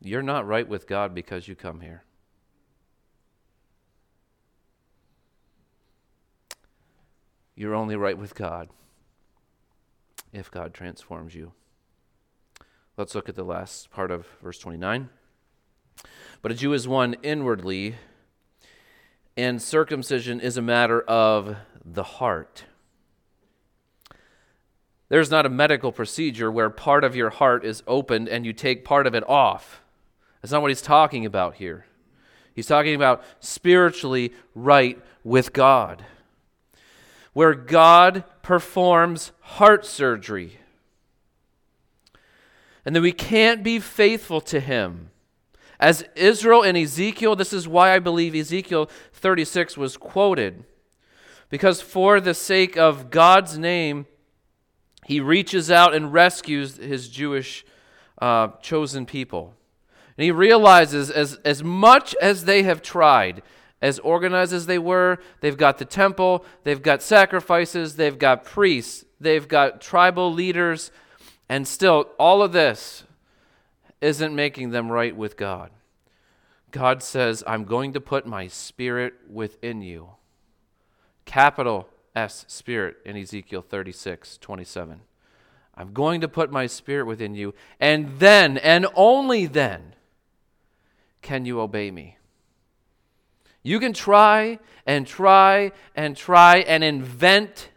You're 0.00 0.22
not 0.22 0.46
right 0.46 0.68
with 0.68 0.86
God 0.86 1.14
because 1.14 1.48
you 1.48 1.56
come 1.56 1.80
here. 1.80 2.04
You're 7.56 7.74
only 7.74 7.96
right 7.96 8.18
with 8.18 8.34
God 8.34 8.68
if 10.32 10.50
God 10.50 10.74
transforms 10.74 11.34
you. 11.34 11.52
Let's 12.96 13.14
look 13.14 13.28
at 13.28 13.34
the 13.34 13.44
last 13.44 13.90
part 13.90 14.10
of 14.10 14.26
verse 14.42 14.58
29. 14.58 15.08
But 16.42 16.52
a 16.52 16.54
Jew 16.54 16.72
is 16.72 16.86
one 16.86 17.16
inwardly, 17.22 17.96
and 19.36 19.60
circumcision 19.60 20.40
is 20.40 20.56
a 20.56 20.62
matter 20.62 21.00
of 21.02 21.56
the 21.84 22.02
heart. 22.02 22.64
There's 25.08 25.30
not 25.30 25.46
a 25.46 25.50
medical 25.50 25.92
procedure 25.92 26.50
where 26.50 26.70
part 26.70 27.04
of 27.04 27.16
your 27.16 27.30
heart 27.30 27.64
is 27.64 27.82
opened 27.86 28.28
and 28.28 28.46
you 28.46 28.52
take 28.52 28.84
part 28.84 29.06
of 29.06 29.14
it 29.14 29.28
off. 29.28 29.82
That's 30.40 30.52
not 30.52 30.62
what 30.62 30.70
he's 30.70 30.82
talking 30.82 31.26
about 31.26 31.54
here. 31.54 31.86
He's 32.54 32.66
talking 32.66 32.94
about 32.94 33.22
spiritually 33.40 34.32
right 34.54 35.02
with 35.24 35.52
God 35.52 36.04
where 37.34 37.52
God 37.52 38.24
performs 38.40 39.32
heart 39.40 39.84
surgery. 39.84 40.58
And 42.84 42.94
that 42.94 43.02
we 43.02 43.12
can't 43.12 43.62
be 43.62 43.78
faithful 43.78 44.40
to 44.42 44.60
Him. 44.60 45.10
As 45.80 46.04
Israel 46.14 46.62
and 46.62 46.76
Ezekiel, 46.76 47.36
this 47.36 47.52
is 47.52 47.66
why 47.66 47.94
I 47.94 47.98
believe 47.98 48.34
Ezekiel 48.34 48.88
36 49.12 49.76
was 49.76 49.96
quoted. 49.96 50.64
Because 51.50 51.80
for 51.80 52.20
the 52.20 52.34
sake 52.34 52.76
of 52.76 53.10
God's 53.10 53.58
name, 53.58 54.06
he 55.04 55.20
reaches 55.20 55.70
out 55.70 55.94
and 55.94 56.12
rescues 56.12 56.76
his 56.76 57.08
Jewish 57.08 57.64
uh, 58.20 58.48
chosen 58.62 59.06
people. 59.06 59.54
And 60.16 60.24
he 60.24 60.30
realizes 60.30 61.10
as, 61.10 61.34
as 61.44 61.62
much 61.62 62.14
as 62.20 62.44
they 62.44 62.62
have 62.62 62.80
tried, 62.80 63.42
as 63.82 63.98
organized 63.98 64.52
as 64.52 64.66
they 64.66 64.78
were, 64.78 65.18
they've 65.40 65.56
got 65.56 65.78
the 65.78 65.84
temple, 65.84 66.44
they've 66.62 66.82
got 66.82 67.02
sacrifices, 67.02 67.96
they've 67.96 68.18
got 68.18 68.44
priests, 68.44 69.04
they've 69.20 69.46
got 69.46 69.80
tribal 69.80 70.32
leaders, 70.32 70.90
and 71.48 71.68
still, 71.68 72.08
all 72.18 72.42
of 72.42 72.52
this 72.52 73.04
isn't 74.00 74.34
making 74.34 74.70
them 74.70 74.90
right 74.90 75.16
with 75.16 75.36
God. 75.36 75.70
God 76.70 77.02
says, 77.02 77.44
I'm 77.46 77.64
going 77.64 77.92
to 77.92 78.00
put 78.00 78.26
my 78.26 78.48
spirit 78.48 79.14
within 79.30 79.80
you. 79.82 80.10
Capital 81.24 81.88
S, 82.16 82.44
spirit, 82.48 82.96
in 83.04 83.16
Ezekiel 83.16 83.62
36, 83.62 84.38
27. 84.38 85.00
I'm 85.76 85.92
going 85.92 86.20
to 86.20 86.28
put 86.28 86.50
my 86.50 86.66
spirit 86.66 87.06
within 87.06 87.34
you, 87.34 87.54
and 87.80 88.18
then, 88.18 88.58
and 88.58 88.86
only 88.94 89.46
then, 89.46 89.94
can 91.22 91.44
you 91.46 91.60
obey 91.60 91.90
me. 91.90 92.18
You 93.62 93.80
can 93.80 93.92
try 93.92 94.58
and 94.86 95.06
try 95.06 95.72
and 95.96 96.16
try 96.16 96.58
and 96.58 96.84
invent 96.84 97.70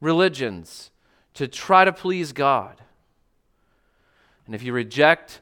religions 0.00 0.90
to 1.34 1.48
try 1.48 1.84
to 1.84 1.92
please 1.92 2.32
God. 2.32 2.80
And 4.46 4.54
if 4.54 4.62
you 4.62 4.72
reject 4.72 5.40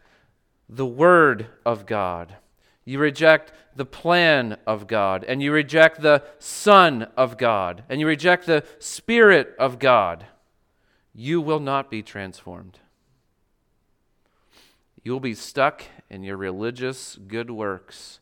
the 0.68 0.87
Word 0.87 1.46
of 1.66 1.87
God, 1.87 2.37
you 2.85 2.98
reject 2.98 3.52
the 3.74 3.85
plan 3.85 4.59
of 4.66 4.87
God, 4.87 5.24
and 5.24 5.42
you 5.42 5.52
reject 5.52 6.02
the 6.02 6.22
Son 6.38 7.09
of 7.16 7.38
God, 7.38 7.85
and 7.88 8.00
you 8.00 8.07
reject 8.07 8.46
the 8.46 8.64
Spirit 8.78 9.55
of 9.59 9.78
God, 9.78 10.26
you 11.14 11.40
will 11.40 11.61
not 11.61 11.90
be 11.90 12.02
transformed. 12.02 12.78
You 15.02 15.12
will 15.12 15.20
be 15.20 15.35
stuck 15.35 15.85
in 16.09 16.22
your 16.22 16.37
religious 16.37 17.16
good 17.16 17.50
works 17.50 18.20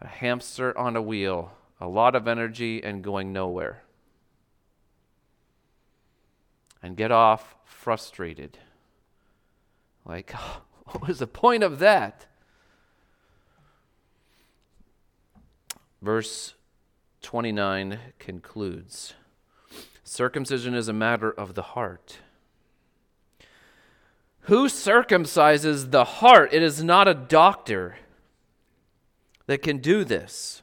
a 0.00 0.08
hamster 0.08 0.76
on 0.76 0.96
a 0.96 1.02
wheel, 1.02 1.52
a 1.80 1.86
lot 1.86 2.16
of 2.16 2.26
energy 2.26 2.82
and 2.82 3.04
going 3.04 3.32
nowhere. 3.32 3.84
And 6.82 6.96
get 6.96 7.12
off 7.12 7.54
frustrated. 7.64 8.58
Like, 10.04 10.30
what 10.84 11.06
was 11.06 11.20
the 11.20 11.26
point 11.26 11.62
of 11.62 11.78
that? 11.78 12.26
Verse 16.00 16.54
29 17.22 17.98
concludes 18.18 19.14
Circumcision 20.02 20.74
is 20.74 20.88
a 20.88 20.92
matter 20.92 21.30
of 21.30 21.54
the 21.54 21.62
heart. 21.62 22.18
Who 24.46 24.66
circumcises 24.66 25.92
the 25.92 26.04
heart? 26.04 26.52
It 26.52 26.62
is 26.62 26.82
not 26.82 27.06
a 27.06 27.14
doctor 27.14 27.96
that 29.46 29.62
can 29.62 29.78
do 29.78 30.04
this. 30.04 30.62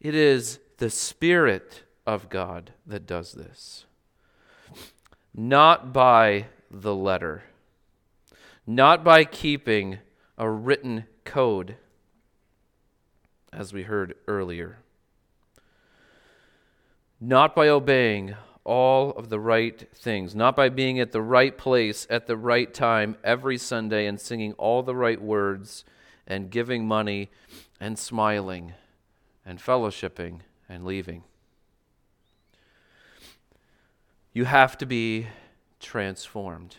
It 0.00 0.14
is 0.14 0.60
the 0.76 0.90
Spirit 0.90 1.84
of 2.06 2.28
God 2.28 2.74
that 2.86 3.06
does 3.06 3.32
this. 3.32 3.86
Not 5.34 5.92
by 5.92 6.46
the 6.70 6.94
letter, 6.94 7.42
not 8.66 9.02
by 9.02 9.24
keeping 9.24 9.98
a 10.38 10.48
written 10.48 11.06
code, 11.24 11.76
as 13.52 13.72
we 13.72 13.82
heard 13.82 14.14
earlier, 14.28 14.78
not 17.20 17.54
by 17.54 17.68
obeying 17.68 18.34
all 18.64 19.10
of 19.10 19.28
the 19.28 19.40
right 19.40 19.88
things, 19.94 20.34
not 20.34 20.56
by 20.56 20.68
being 20.68 20.98
at 20.98 21.12
the 21.12 21.22
right 21.22 21.56
place 21.56 22.06
at 22.08 22.26
the 22.26 22.36
right 22.36 22.72
time 22.72 23.16
every 23.22 23.58
Sunday 23.58 24.06
and 24.06 24.20
singing 24.20 24.52
all 24.54 24.82
the 24.82 24.96
right 24.96 25.20
words 25.20 25.84
and 26.26 26.50
giving 26.50 26.86
money 26.86 27.30
and 27.78 27.98
smiling 27.98 28.72
and 29.44 29.58
fellowshipping 29.58 30.40
and 30.68 30.84
leaving. 30.84 31.22
You 34.34 34.44
have 34.46 34.76
to 34.78 34.86
be 34.86 35.28
transformed. 35.78 36.76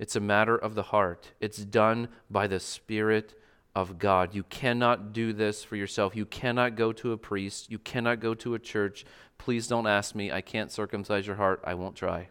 It's 0.00 0.16
a 0.16 0.20
matter 0.20 0.56
of 0.56 0.74
the 0.74 0.82
heart. 0.82 1.32
It's 1.40 1.58
done 1.58 2.08
by 2.28 2.48
the 2.48 2.58
Spirit 2.58 3.40
of 3.72 4.00
God. 4.00 4.34
You 4.34 4.42
cannot 4.42 5.12
do 5.12 5.32
this 5.32 5.62
for 5.62 5.76
yourself. 5.76 6.16
You 6.16 6.26
cannot 6.26 6.74
go 6.74 6.92
to 6.92 7.12
a 7.12 7.16
priest. 7.16 7.70
You 7.70 7.78
cannot 7.78 8.18
go 8.18 8.34
to 8.34 8.54
a 8.54 8.58
church. 8.58 9.06
Please 9.38 9.68
don't 9.68 9.86
ask 9.86 10.14
me. 10.16 10.32
I 10.32 10.40
can't 10.40 10.72
circumcise 10.72 11.26
your 11.26 11.36
heart. 11.36 11.60
I 11.62 11.74
won't 11.74 11.94
try. 11.94 12.30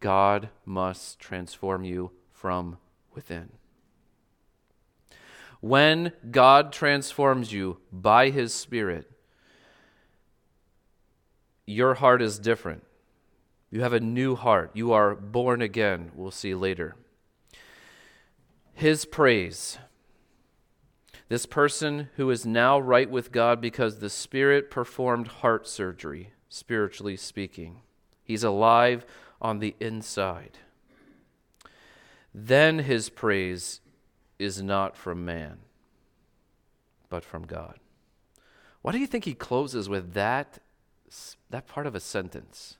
God 0.00 0.48
must 0.64 1.20
transform 1.20 1.84
you 1.84 2.10
from 2.32 2.78
within. 3.14 3.50
When 5.60 6.12
God 6.30 6.72
transforms 6.72 7.52
you 7.52 7.78
by 7.92 8.30
His 8.30 8.52
Spirit, 8.52 9.10
your 11.66 11.94
heart 11.94 12.22
is 12.22 12.38
different. 12.38 12.84
You 13.70 13.82
have 13.82 13.92
a 13.92 14.00
new 14.00 14.36
heart. 14.36 14.70
You 14.74 14.92
are 14.92 15.14
born 15.14 15.60
again. 15.60 16.12
We'll 16.14 16.30
see 16.30 16.54
later. 16.54 16.94
His 18.72 19.04
praise. 19.04 19.78
This 21.28 21.44
person 21.44 22.08
who 22.16 22.30
is 22.30 22.46
now 22.46 22.78
right 22.78 23.10
with 23.10 23.32
God 23.32 23.60
because 23.60 23.98
the 23.98 24.08
Spirit 24.08 24.70
performed 24.70 25.26
heart 25.26 25.66
surgery, 25.66 26.30
spiritually 26.48 27.16
speaking. 27.16 27.80
He's 28.22 28.44
alive 28.44 29.04
on 29.42 29.58
the 29.58 29.74
inside. 29.80 30.58
Then 32.32 32.80
his 32.80 33.08
praise 33.08 33.80
is 34.38 34.62
not 34.62 34.96
from 34.96 35.24
man, 35.24 35.58
but 37.08 37.24
from 37.24 37.46
God. 37.46 37.78
Why 38.82 38.92
do 38.92 38.98
you 38.98 39.06
think 39.06 39.24
he 39.24 39.34
closes 39.34 39.88
with 39.88 40.12
that, 40.12 40.60
that 41.50 41.66
part 41.66 41.86
of 41.86 41.94
a 41.94 42.00
sentence? 42.00 42.76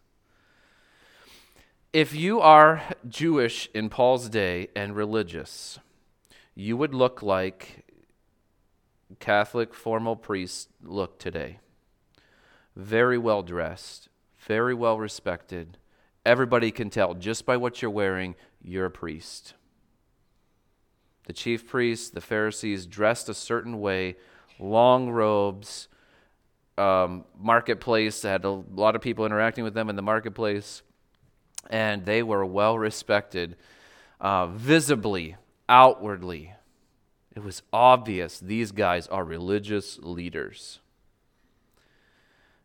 If 1.92 2.14
you 2.14 2.40
are 2.40 2.82
Jewish 3.08 3.70
in 3.72 3.88
Paul's 3.88 4.28
day 4.28 4.68
and 4.76 4.94
religious, 4.94 5.78
you 6.54 6.76
would 6.76 6.94
look 6.94 7.22
like 7.22 7.84
Catholic 9.20 9.72
formal 9.72 10.16
priests 10.16 10.68
look 10.82 11.18
today. 11.18 11.58
Very 12.74 13.16
well 13.16 13.42
dressed, 13.42 14.08
very 14.38 14.74
well 14.74 14.98
respected. 14.98 15.78
Everybody 16.24 16.70
can 16.70 16.90
tell 16.90 17.14
just 17.14 17.46
by 17.46 17.56
what 17.56 17.80
you're 17.80 17.90
wearing, 17.90 18.34
you're 18.62 18.86
a 18.86 18.90
priest. 18.90 19.54
The 21.26 21.32
chief 21.32 21.66
priests, 21.66 22.10
the 22.10 22.20
Pharisees, 22.20 22.86
dressed 22.86 23.28
a 23.28 23.34
certain 23.34 23.80
way, 23.80 24.16
long 24.58 25.10
robes, 25.10 25.88
um, 26.78 27.24
marketplace, 27.38 28.22
had 28.22 28.44
a 28.44 28.50
lot 28.50 28.96
of 28.96 29.02
people 29.02 29.24
interacting 29.26 29.64
with 29.64 29.74
them 29.74 29.88
in 29.88 29.96
the 29.96 30.02
marketplace, 30.02 30.82
and 31.70 32.04
they 32.04 32.22
were 32.22 32.44
well 32.44 32.78
respected, 32.78 33.56
uh, 34.20 34.46
visibly, 34.46 35.36
outwardly. 35.68 36.52
It 37.34 37.42
was 37.42 37.62
obvious 37.72 38.38
these 38.38 38.72
guys 38.72 39.06
are 39.08 39.24
religious 39.24 39.98
leaders. 39.98 40.80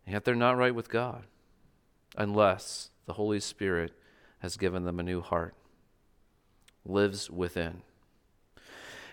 Yet 0.08 0.26
they're 0.26 0.36
not 0.36 0.58
right 0.58 0.74
with 0.76 0.90
God 0.90 1.24
unless 2.18 2.90
the 3.06 3.14
Holy 3.14 3.40
Spirit 3.40 3.94
has 4.40 4.58
given 4.58 4.84
them 4.84 5.00
a 5.00 5.04
new 5.04 5.22
heart, 5.22 5.54
lives 6.86 7.30
within. 7.30 7.82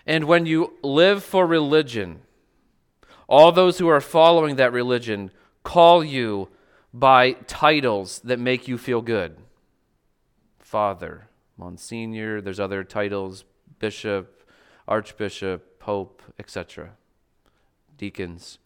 And 0.05 0.25
when 0.25 0.45
you 0.45 0.73
live 0.81 1.23
for 1.23 1.45
religion, 1.45 2.21
all 3.29 3.51
those 3.51 3.77
who 3.77 3.87
are 3.87 4.01
following 4.01 4.55
that 4.55 4.73
religion 4.73 5.29
call 5.63 6.03
you 6.03 6.49
by 6.91 7.33
titles 7.45 8.19
that 8.23 8.39
make 8.39 8.67
you 8.67 8.77
feel 8.77 9.01
good 9.01 9.37
Father, 10.59 11.29
Monsignor, 11.57 12.41
there's 12.41 12.59
other 12.59 12.83
titles, 12.83 13.43
Bishop, 13.79 14.43
Archbishop, 14.87 15.79
Pope, 15.79 16.21
etc., 16.37 16.91
deacons. 17.97 18.59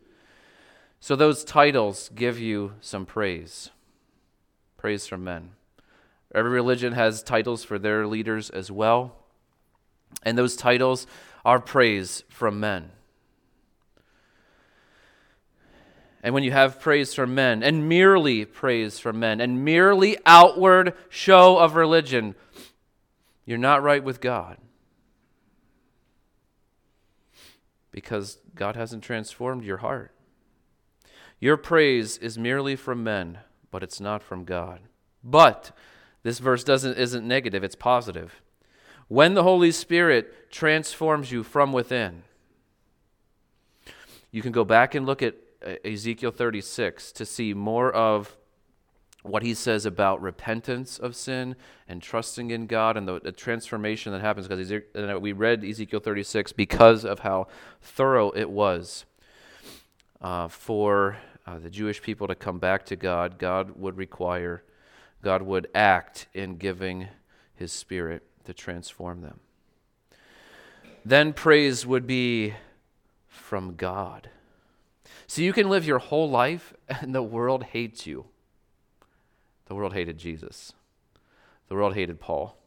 So 1.00 1.16
those 1.16 1.44
titles 1.44 2.10
give 2.14 2.40
you 2.40 2.74
some 2.82 3.06
praise 3.06 3.70
praise 4.78 5.08
from 5.08 5.24
men. 5.24 5.52
Every 6.36 6.52
religion 6.52 6.92
has 6.92 7.24
titles 7.24 7.64
for 7.64 7.80
their 7.80 8.06
leaders 8.06 8.50
as 8.50 8.70
well, 8.70 9.16
and 10.24 10.38
those 10.38 10.58
titles 10.58 11.08
are 11.46 11.60
praise 11.60 12.24
from 12.28 12.60
men. 12.60 12.92
And 16.24 16.34
when 16.34 16.44
you 16.44 16.52
have 16.52 16.80
praise 16.80 17.14
from 17.14 17.36
men, 17.36 17.62
and 17.62 17.88
merely 17.88 18.46
praise 18.46 18.98
from 18.98 19.20
men, 19.20 19.40
and 19.40 19.64
merely 19.64 20.18
outward 20.26 20.96
show 21.10 21.60
of 21.60 21.76
religion, 21.76 22.34
you're 23.46 23.58
not 23.60 23.84
right 23.84 24.04
with 24.04 24.22
God. 24.22 24.58
Because 27.92 28.40
God 28.56 28.76
hasn't 28.76 29.04
transformed 29.04 29.64
your 29.64 29.78
heart. 29.78 30.16
Your 31.40 31.58
praise 31.58 32.18
is 32.18 32.38
merely 32.38 32.76
from 32.76 33.04
men 33.04 33.40
but 33.74 33.82
it's 33.82 34.00
not 34.00 34.22
from 34.22 34.46
God. 34.46 34.82
But 35.24 35.72
this 36.22 36.38
verse 36.38 36.64
doesn't 36.64 36.96
isn't 36.96 37.28
negative, 37.28 37.64
it's 37.64 37.76
positive. 37.76 38.40
When 39.08 39.34
the 39.34 39.42
Holy 39.42 39.72
Spirit 39.72 40.52
transforms 40.52 41.32
you 41.32 41.44
from 41.44 41.74
within, 41.74 42.22
you 44.30 44.44
can 44.44 44.52
go 44.52 44.64
back 44.64 44.94
and 44.94 45.08
look 45.08 45.24
at 45.24 45.36
Ezekiel 45.86 46.32
36 46.32 47.12
to 47.14 47.26
see 47.26 47.54
more 47.54 47.92
of 47.92 48.36
what 49.24 49.42
he 49.42 49.54
says 49.54 49.86
about 49.86 50.22
repentance 50.22 51.00
of 51.00 51.16
sin 51.16 51.56
and 51.88 52.02
trusting 52.02 52.52
in 52.52 52.68
God 52.68 52.98
and 52.98 53.08
the, 53.08 53.20
the 53.22 53.32
transformation 53.32 54.12
that 54.12 54.22
happens. 54.22 54.48
Because 54.48 55.22
we 55.22 55.32
read 55.32 55.64
Ezekiel 55.64 56.02
36 56.02 56.52
because 56.52 57.06
of 57.06 57.20
how 57.20 57.48
thorough 57.82 58.32
it 58.32 58.50
was 58.50 59.06
uh, 60.22 60.48
for 60.50 61.18
uh, 61.48 61.58
the 61.58 61.70
Jewish 61.70 62.02
people 62.02 62.28
to 62.28 62.36
come 62.36 62.60
back 62.60 62.86
to 62.88 62.96
God, 62.96 63.38
God 63.38 63.78
would 63.78 63.98
require, 63.98 64.64
God 65.22 65.42
would 65.42 65.68
act 65.74 66.28
in 66.34 66.58
giving 66.58 67.08
his 67.56 67.72
spirit 67.72 68.24
to 68.46 68.54
transform 68.54 69.22
them. 69.22 69.40
Then 71.06 71.34
praise 71.34 71.86
would 71.86 72.08
be 72.08 72.54
from 73.28 73.76
God. 73.76 74.30
So 75.28 75.42
you 75.42 75.54
can 75.54 75.70
live 75.70 75.86
your 75.86 76.00
whole 76.00 76.30
life 76.30 76.74
and 76.88 77.14
the 77.14 77.24
world 77.24 77.64
hates 77.64 78.06
you. 78.06 78.26
The 79.66 79.76
world 79.76 79.94
hated 79.94 80.18
Jesus. 80.18 80.74
The 81.68 81.76
world 81.76 81.96
hated 81.96 82.20
Paul. 82.20 82.58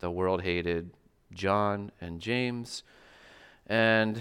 The 0.00 0.10
world 0.10 0.42
hated 0.42 0.90
John 1.32 1.92
and 2.00 2.20
James 2.20 2.82
and 3.66 4.20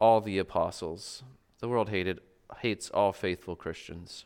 all 0.00 0.20
the 0.20 0.38
apostles. 0.38 1.22
The 1.60 1.68
world 1.68 1.90
hated 1.90 2.20
hates 2.58 2.90
all 2.90 3.12
faithful 3.12 3.56
Christians. 3.56 4.24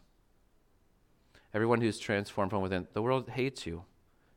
Everyone 1.52 1.80
who's 1.80 1.98
transformed 1.98 2.50
from 2.50 2.62
within, 2.62 2.86
the 2.92 3.02
world 3.02 3.30
hates 3.30 3.66
you. 3.66 3.84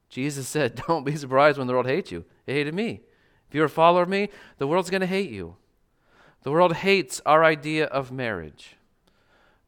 Jesus 0.10 0.48
said, 0.48 0.76
Don't 0.88 1.06
be 1.06 1.16
surprised 1.16 1.58
when 1.58 1.68
the 1.68 1.74
world 1.74 1.88
hates 1.88 2.12
you. 2.12 2.26
It 2.48 2.54
hated 2.54 2.74
me. 2.74 3.02
If 3.50 3.56
you're 3.56 3.66
a 3.66 3.70
follower 3.70 4.04
of 4.04 4.10
me, 4.10 4.30
the 4.58 4.68
world's 4.68 4.90
going 4.90 5.02
to 5.02 5.08
hate 5.08 5.30
you. 5.30 5.56
The 6.44 6.52
world 6.52 6.76
hates 6.76 7.22
our 7.26 7.44
idea 7.44 7.86
of 7.86 8.12
marriage. 8.12 8.76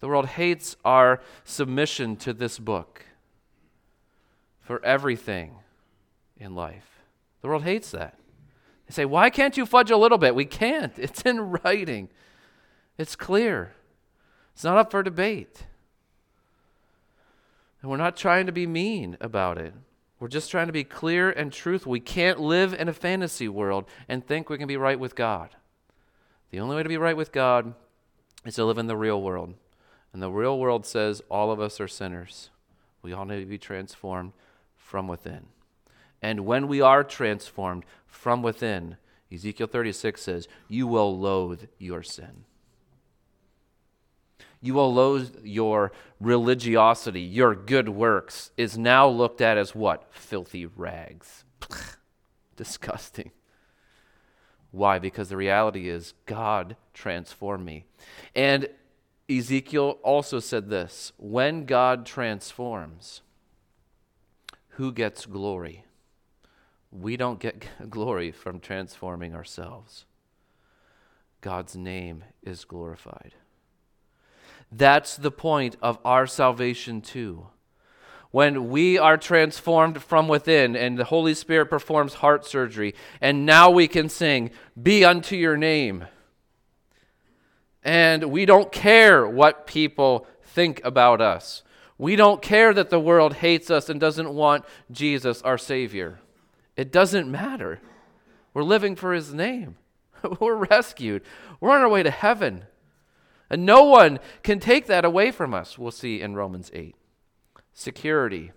The 0.01 0.07
world 0.07 0.27
hates 0.27 0.75
our 0.83 1.21
submission 1.45 2.17
to 2.17 2.33
this 2.33 2.59
book 2.59 3.05
for 4.61 4.83
everything 4.83 5.55
in 6.37 6.53
life. 6.53 7.01
The 7.41 7.47
world 7.47 7.63
hates 7.63 7.91
that. 7.91 8.17
They 8.87 8.93
say, 8.93 9.05
Why 9.05 9.29
can't 9.29 9.57
you 9.57 9.65
fudge 9.65 9.89
a 9.89 9.97
little 9.97 10.17
bit? 10.17 10.35
We 10.35 10.45
can't. 10.45 10.93
It's 10.99 11.21
in 11.21 11.39
writing, 11.39 12.09
it's 12.97 13.15
clear. 13.15 13.73
It's 14.53 14.63
not 14.63 14.77
up 14.77 14.91
for 14.91 15.03
debate. 15.03 15.65
And 17.81 17.91
we're 17.91 17.97
not 17.97 18.15
trying 18.15 18.45
to 18.45 18.51
be 18.51 18.65
mean 18.65 19.17
about 19.19 19.57
it. 19.57 19.73
We're 20.19 20.29
just 20.29 20.49
trying 20.49 20.67
to 20.67 20.73
be 20.73 20.85
clear 20.85 21.29
and 21.29 21.51
truthful. 21.51 21.91
We 21.91 21.99
can't 21.99 22.39
live 22.39 22.73
in 22.73 22.87
a 22.87 22.93
fantasy 22.93 23.49
world 23.49 23.85
and 24.07 24.25
think 24.25 24.49
we 24.49 24.57
can 24.57 24.67
be 24.67 24.77
right 24.77 24.99
with 24.99 25.13
God. 25.13 25.49
The 26.51 26.59
only 26.59 26.75
way 26.75 26.83
to 26.83 26.89
be 26.89 26.97
right 26.97 27.17
with 27.17 27.31
God 27.31 27.73
is 28.45 28.55
to 28.55 28.65
live 28.65 28.77
in 28.77 28.87
the 28.87 28.97
real 28.97 29.21
world. 29.21 29.55
And 30.13 30.21
the 30.21 30.31
real 30.31 30.57
world 30.57 30.85
says 30.85 31.21
all 31.29 31.51
of 31.51 31.59
us 31.59 31.81
are 31.81 31.87
sinners. 31.87 32.49
We 33.01 33.13
all 33.13 33.25
need 33.25 33.41
to 33.41 33.45
be 33.45 33.57
transformed 33.57 34.33
from 34.77 35.07
within. 35.07 35.47
And 36.21 36.45
when 36.45 36.67
we 36.67 36.81
are 36.81 37.03
transformed 37.03 37.85
from 38.07 38.41
within, 38.41 38.97
Ezekiel 39.31 39.67
36 39.67 40.21
says, 40.21 40.47
you 40.67 40.87
will 40.87 41.19
loathe 41.19 41.65
your 41.77 42.01
sin. 42.01 42.45
You 44.61 44.73
will 44.73 44.93
loathe 44.93 45.35
your 45.43 45.91
religiosity, 46.19 47.21
your 47.21 47.53
good 47.53 47.89
works 47.89 48.51
is 48.57 48.77
now 48.77 49.07
looked 49.07 49.41
at 49.41 49.57
as 49.57 49.75
what? 49.75 50.11
Filthy 50.11 50.65
rags. 50.65 51.43
Disgusting. 52.55 53.31
Why? 54.75 54.99
Because 54.99 55.29
the 55.29 55.37
reality 55.37 55.87
is 55.87 56.13
God 56.25 56.75
transformed 56.93 57.65
me. 57.65 57.85
And 58.35 58.67
Ezekiel 59.29 59.99
also 60.03 60.41
said 60.41 60.69
this 60.69 61.13
when 61.15 61.63
God 61.63 62.05
transforms, 62.05 63.21
who 64.71 64.91
gets 64.91 65.25
glory? 65.25 65.85
We 66.91 67.15
don't 67.15 67.39
get 67.39 67.65
glory 67.89 68.31
from 68.33 68.59
transforming 68.59 69.33
ourselves. 69.33 70.03
God's 71.39 71.77
name 71.77 72.25
is 72.43 72.65
glorified. 72.65 73.33
That's 74.69 75.15
the 75.15 75.31
point 75.31 75.77
of 75.81 75.99
our 76.03 76.27
salvation, 76.27 76.99
too. 76.99 77.47
When 78.35 78.67
we 78.67 78.97
are 78.97 79.15
transformed 79.15 80.03
from 80.03 80.27
within 80.27 80.75
and 80.75 80.97
the 80.97 81.05
Holy 81.05 81.33
Spirit 81.33 81.67
performs 81.67 82.15
heart 82.15 82.45
surgery, 82.45 82.93
and 83.21 83.45
now 83.45 83.69
we 83.69 83.87
can 83.87 84.09
sing, 84.09 84.51
Be 84.83 85.05
unto 85.05 85.37
your 85.37 85.55
name. 85.55 86.03
And 87.81 88.25
we 88.25 88.45
don't 88.45 88.73
care 88.73 89.25
what 89.25 89.65
people 89.65 90.27
think 90.43 90.83
about 90.83 91.21
us. 91.21 91.63
We 91.97 92.17
don't 92.17 92.41
care 92.41 92.73
that 92.73 92.89
the 92.89 92.99
world 92.99 93.35
hates 93.35 93.71
us 93.71 93.87
and 93.87 94.01
doesn't 94.01 94.29
want 94.29 94.65
Jesus, 94.91 95.41
our 95.41 95.57
Savior. 95.57 96.19
It 96.75 96.91
doesn't 96.91 97.31
matter. 97.31 97.79
We're 98.53 98.63
living 98.63 98.97
for 98.97 99.13
His 99.13 99.33
name. 99.33 99.77
We're 100.41 100.55
rescued. 100.55 101.23
We're 101.61 101.71
on 101.71 101.79
our 101.79 101.87
way 101.87 102.03
to 102.03 102.11
heaven. 102.11 102.65
And 103.49 103.65
no 103.65 103.83
one 103.83 104.19
can 104.43 104.59
take 104.59 104.87
that 104.87 105.05
away 105.05 105.31
from 105.31 105.53
us, 105.53 105.79
we'll 105.79 105.91
see 105.91 106.19
in 106.19 106.35
Romans 106.35 106.69
8 106.73 106.97
security, 107.75 108.51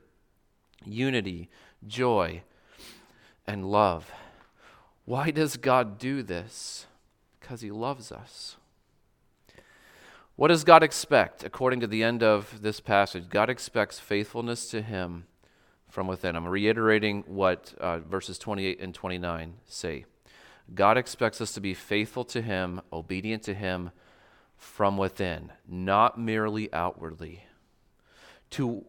unity, 0.86 1.50
joy, 1.86 2.42
and 3.46 3.70
love. 3.70 4.10
Why 5.04 5.30
does 5.30 5.58
God 5.58 5.98
do 5.98 6.22
this? 6.22 6.86
Because 7.38 7.60
He 7.60 7.70
loves 7.70 8.10
us. 8.10 8.56
What 10.36 10.48
does 10.48 10.64
God 10.64 10.82
expect? 10.82 11.42
According 11.42 11.80
to 11.80 11.88
the 11.88 12.04
end 12.04 12.22
of 12.22 12.62
this 12.62 12.78
passage, 12.78 13.28
God 13.28 13.50
expects 13.50 13.98
faithfulness 13.98 14.70
to 14.70 14.80
Him 14.80 15.26
from 15.88 16.06
within. 16.06 16.36
I'm 16.36 16.46
reiterating 16.46 17.24
what 17.26 17.74
uh, 17.80 17.98
verses 17.98 18.38
28 18.38 18.80
and 18.80 18.94
29 18.94 19.54
say. 19.66 20.04
God 20.74 20.96
expects 20.96 21.40
us 21.40 21.52
to 21.52 21.60
be 21.60 21.74
faithful 21.74 22.24
to 22.26 22.40
Him, 22.40 22.80
obedient 22.92 23.42
to 23.44 23.54
Him 23.54 23.90
from 24.56 24.96
within, 24.96 25.50
not 25.66 26.20
merely 26.20 26.72
outwardly. 26.72 27.44
To 28.50 28.84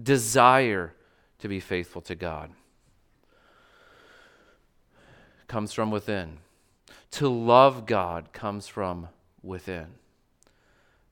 desire 0.00 0.94
to 1.38 1.48
be 1.48 1.60
faithful 1.60 2.02
to 2.02 2.14
God 2.14 2.50
comes 5.46 5.72
from 5.72 5.90
within. 5.90 6.38
To 7.12 7.28
love 7.28 7.86
God 7.86 8.32
comes 8.32 8.66
from 8.66 9.08
within. 9.42 9.86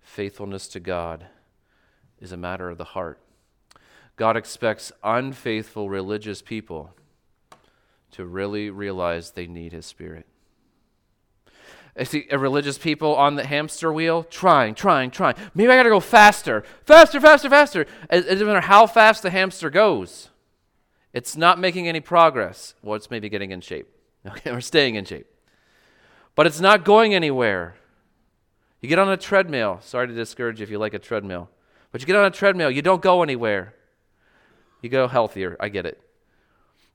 Faithfulness 0.00 0.66
to 0.68 0.80
God 0.80 1.26
is 2.20 2.32
a 2.32 2.36
matter 2.36 2.68
of 2.68 2.78
the 2.78 2.84
heart. 2.84 3.20
God 4.16 4.36
expects 4.36 4.90
unfaithful 5.04 5.88
religious 5.88 6.42
people 6.42 6.94
to 8.10 8.24
really 8.24 8.68
realize 8.68 9.30
they 9.30 9.46
need 9.46 9.72
His 9.72 9.86
Spirit. 9.86 10.26
I 11.96 12.04
see 12.04 12.26
a 12.30 12.38
religious 12.38 12.78
people 12.78 13.14
on 13.14 13.34
the 13.34 13.44
hamster 13.44 13.92
wheel 13.92 14.24
trying, 14.24 14.74
trying, 14.74 15.10
trying. 15.10 15.34
Maybe 15.54 15.70
I 15.70 15.76
got 15.76 15.82
to 15.82 15.90
go 15.90 16.00
faster, 16.00 16.64
faster, 16.84 17.20
faster, 17.20 17.50
faster. 17.50 17.86
It, 18.10 18.22
doesn't 18.22 18.46
matter 18.46 18.62
how 18.62 18.86
fast 18.86 19.22
the 19.22 19.30
hamster 19.30 19.68
goes. 19.68 20.30
It's 21.12 21.36
not 21.36 21.58
making 21.58 21.88
any 21.88 22.00
progress. 22.00 22.74
Well, 22.82 22.94
it's 22.94 23.10
maybe 23.10 23.28
getting 23.28 23.50
in 23.50 23.60
shape. 23.60 23.88
Okay, 24.24 24.50
or 24.50 24.60
staying 24.60 24.94
in 24.94 25.04
shape. 25.04 25.26
But 26.36 26.46
it's 26.46 26.60
not 26.60 26.84
going 26.84 27.12
anywhere. 27.12 27.74
You 28.80 28.88
get 28.88 29.00
on 29.00 29.10
a 29.10 29.16
treadmill. 29.16 29.80
Sorry 29.82 30.06
to 30.06 30.14
discourage 30.14 30.60
you 30.60 30.62
if 30.62 30.70
you 30.70 30.78
like 30.78 30.94
a 30.94 31.00
treadmill. 31.00 31.50
But 31.90 32.00
you 32.00 32.06
get 32.06 32.14
on 32.14 32.24
a 32.24 32.30
treadmill, 32.30 32.70
you 32.70 32.82
don't 32.82 33.02
go 33.02 33.24
anywhere. 33.24 33.74
You 34.80 34.88
go 34.88 35.08
healthier. 35.08 35.56
I 35.58 35.70
get 35.70 35.86
it. 35.86 36.00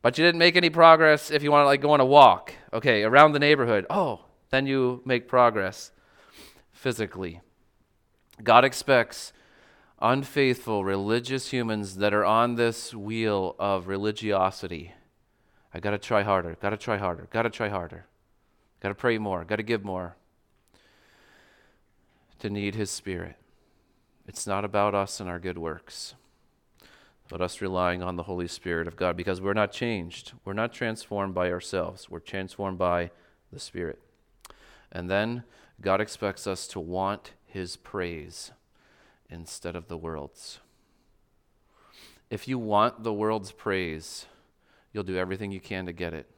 But 0.02 0.18
you 0.18 0.24
didn't 0.24 0.40
make 0.40 0.56
any 0.56 0.70
progress 0.70 1.32
if 1.32 1.44
you 1.44 1.52
want 1.52 1.64
to 1.64 1.66
like 1.66 1.82
go 1.82 1.92
on 1.92 2.00
a 2.00 2.06
walk. 2.06 2.54
Okay, 2.72 3.04
around 3.04 3.34
the 3.34 3.40
neighborhood. 3.40 3.86
Oh, 3.90 4.22
then 4.50 4.66
you 4.66 5.02
make 5.06 5.28
progress 5.28 5.92
physically. 6.72 7.42
God 8.44 8.64
expects 8.64 9.34
unfaithful 10.00 10.84
religious 10.84 11.52
humans 11.52 11.98
that 11.98 12.14
are 12.14 12.26
on 12.26 12.56
this 12.56 12.94
wheel 12.94 13.56
of 13.58 13.88
religiosity. 13.88 14.94
I 15.74 15.80
got 15.80 15.92
to 15.92 15.98
try 15.98 16.24
harder, 16.24 16.56
got 16.62 16.70
to 16.70 16.78
try 16.78 16.98
harder, 16.98 17.28
got 17.32 17.44
to 17.44 17.50
try 17.50 17.70
harder, 17.70 18.06
got 18.82 18.90
to 18.90 18.96
pray 18.96 19.18
more, 19.18 19.44
got 19.44 19.58
to 19.58 19.64
give 19.64 19.84
more. 19.84 20.16
To 22.40 22.50
need 22.52 22.76
His 22.76 22.92
Spirit. 22.92 23.36
It's 24.28 24.46
not 24.46 24.64
about 24.64 24.94
us 24.94 25.20
and 25.20 25.28
our 25.28 25.40
good 25.40 25.58
works, 25.58 26.14
but 27.30 27.42
us 27.42 27.62
relying 27.62 28.04
on 28.04 28.16
the 28.16 28.24
Holy 28.24 28.48
Spirit 28.48 28.88
of 28.88 28.96
God 28.96 29.18
because 29.18 29.42
we're 29.42 29.54
not 29.54 29.72
changed. 29.72 30.34
We're 30.46 30.54
not 30.54 30.72
transformed 30.72 31.34
by 31.34 31.52
ourselves, 31.52 32.10
we're 32.10 32.20
transformed 32.20 32.78
by 32.78 33.10
the 33.52 33.60
Spirit. 33.60 34.00
And 34.92 35.10
then 35.10 35.44
God 35.82 36.02
expects 36.02 36.48
us 36.48 36.68
to 36.68 36.80
want 36.80 37.34
his 37.46 37.76
praise 37.76 38.52
instead 39.30 39.76
of 39.76 39.88
the 39.88 39.98
world's. 39.98 40.60
If 42.30 42.48
you 42.48 42.60
want 42.60 43.04
the 43.04 43.14
world's 43.14 43.52
praise, 43.52 44.26
you'll 44.92 45.04
do 45.04 45.18
everything 45.18 45.52
you 45.52 45.60
can 45.60 45.86
to 45.86 45.94
get 45.94 46.14
it. 46.14 46.30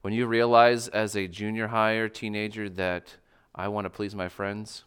When 0.00 0.14
you 0.14 0.26
realize 0.26 0.88
as 0.88 1.14
a 1.14 1.26
junior 1.26 1.68
high 1.68 1.94
or 1.94 2.08
teenager 2.08 2.68
that 2.70 3.16
I 3.54 3.68
want 3.68 3.84
to 3.84 3.90
please 3.90 4.14
my 4.14 4.28
friends, 4.28 4.84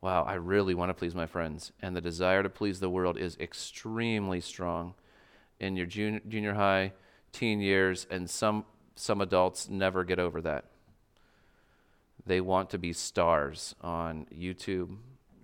wow, 0.00 0.22
I 0.22 0.34
really 0.34 0.74
want 0.74 0.90
to 0.90 0.94
please 0.94 1.14
my 1.14 1.26
friends, 1.26 1.72
and 1.82 1.96
the 1.96 2.00
desire 2.00 2.42
to 2.42 2.48
please 2.48 2.78
the 2.78 2.88
world 2.88 3.18
is 3.18 3.36
extremely 3.40 4.40
strong 4.40 4.94
in 5.58 5.76
your 5.76 5.86
junior, 5.86 6.20
junior 6.28 6.54
high, 6.54 6.92
teen 7.32 7.60
years, 7.60 8.06
and 8.10 8.30
some, 8.30 8.64
some 8.94 9.20
adults 9.20 9.68
never 9.68 10.04
get 10.04 10.18
over 10.18 10.40
that. 10.42 10.69
They 12.30 12.40
want 12.40 12.70
to 12.70 12.78
be 12.78 12.92
stars 12.92 13.74
on 13.80 14.24
YouTube, 14.32 14.96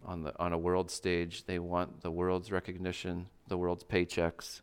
on, 0.05 0.23
the, 0.23 0.39
on 0.39 0.53
a 0.53 0.59
world 0.59 0.89
stage. 0.89 1.45
They 1.45 1.59
want 1.59 2.03
the 2.03 2.13
world's 2.13 2.53
recognition, 2.53 3.27
the 3.49 3.59
world's 3.59 3.83
paychecks. 3.83 4.61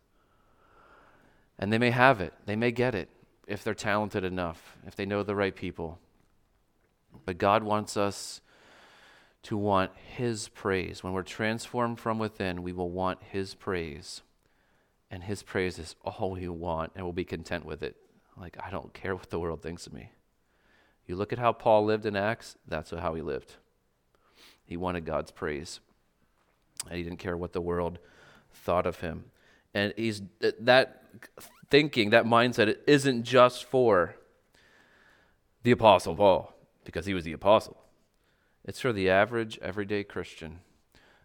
And 1.58 1.70
they 1.70 1.76
may 1.76 1.90
have 1.90 2.22
it, 2.22 2.32
they 2.46 2.56
may 2.56 2.70
get 2.70 2.94
it 2.94 3.10
if 3.46 3.62
they're 3.62 3.74
talented 3.74 4.24
enough, 4.24 4.78
if 4.86 4.96
they 4.96 5.04
know 5.04 5.22
the 5.22 5.34
right 5.34 5.54
people. 5.54 5.98
But 7.26 7.36
God 7.36 7.62
wants 7.62 7.94
us 7.94 8.40
to 9.42 9.58
want 9.58 9.90
His 9.94 10.48
praise. 10.48 11.04
When 11.04 11.12
we're 11.12 11.24
transformed 11.24 12.00
from 12.00 12.18
within, 12.18 12.62
we 12.62 12.72
will 12.72 12.90
want 12.90 13.22
His 13.22 13.54
praise. 13.54 14.22
And 15.10 15.24
His 15.24 15.42
praise 15.42 15.78
is 15.78 15.94
all 16.02 16.30
we 16.30 16.48
want, 16.48 16.92
and 16.96 17.04
we'll 17.04 17.12
be 17.12 17.24
content 17.24 17.66
with 17.66 17.82
it. 17.82 17.96
Like, 18.34 18.56
I 18.64 18.70
don't 18.70 18.94
care 18.94 19.14
what 19.14 19.28
the 19.28 19.38
world 19.38 19.60
thinks 19.60 19.86
of 19.86 19.92
me. 19.92 20.08
You 21.06 21.16
look 21.16 21.32
at 21.32 21.38
how 21.38 21.52
Paul 21.52 21.84
lived 21.84 22.06
in 22.06 22.16
Acts, 22.16 22.56
that's 22.66 22.90
how 22.90 23.14
he 23.14 23.22
lived. 23.22 23.54
He 24.64 24.76
wanted 24.76 25.04
God's 25.04 25.30
praise. 25.30 25.80
And 26.88 26.96
he 26.96 27.02
didn't 27.02 27.18
care 27.18 27.36
what 27.36 27.52
the 27.52 27.60
world 27.60 27.98
thought 28.52 28.86
of 28.86 29.00
him. 29.00 29.24
And 29.74 29.92
he's 29.96 30.22
that 30.40 31.02
thinking, 31.70 32.10
that 32.10 32.24
mindset 32.24 32.76
isn't 32.86 33.24
just 33.24 33.64
for 33.64 34.16
the 35.62 35.72
apostle 35.72 36.14
Paul 36.14 36.54
because 36.84 37.06
he 37.06 37.14
was 37.14 37.24
the 37.24 37.32
apostle. 37.32 37.76
It's 38.64 38.80
for 38.80 38.92
the 38.92 39.10
average 39.10 39.58
everyday 39.60 40.04
Christian 40.04 40.60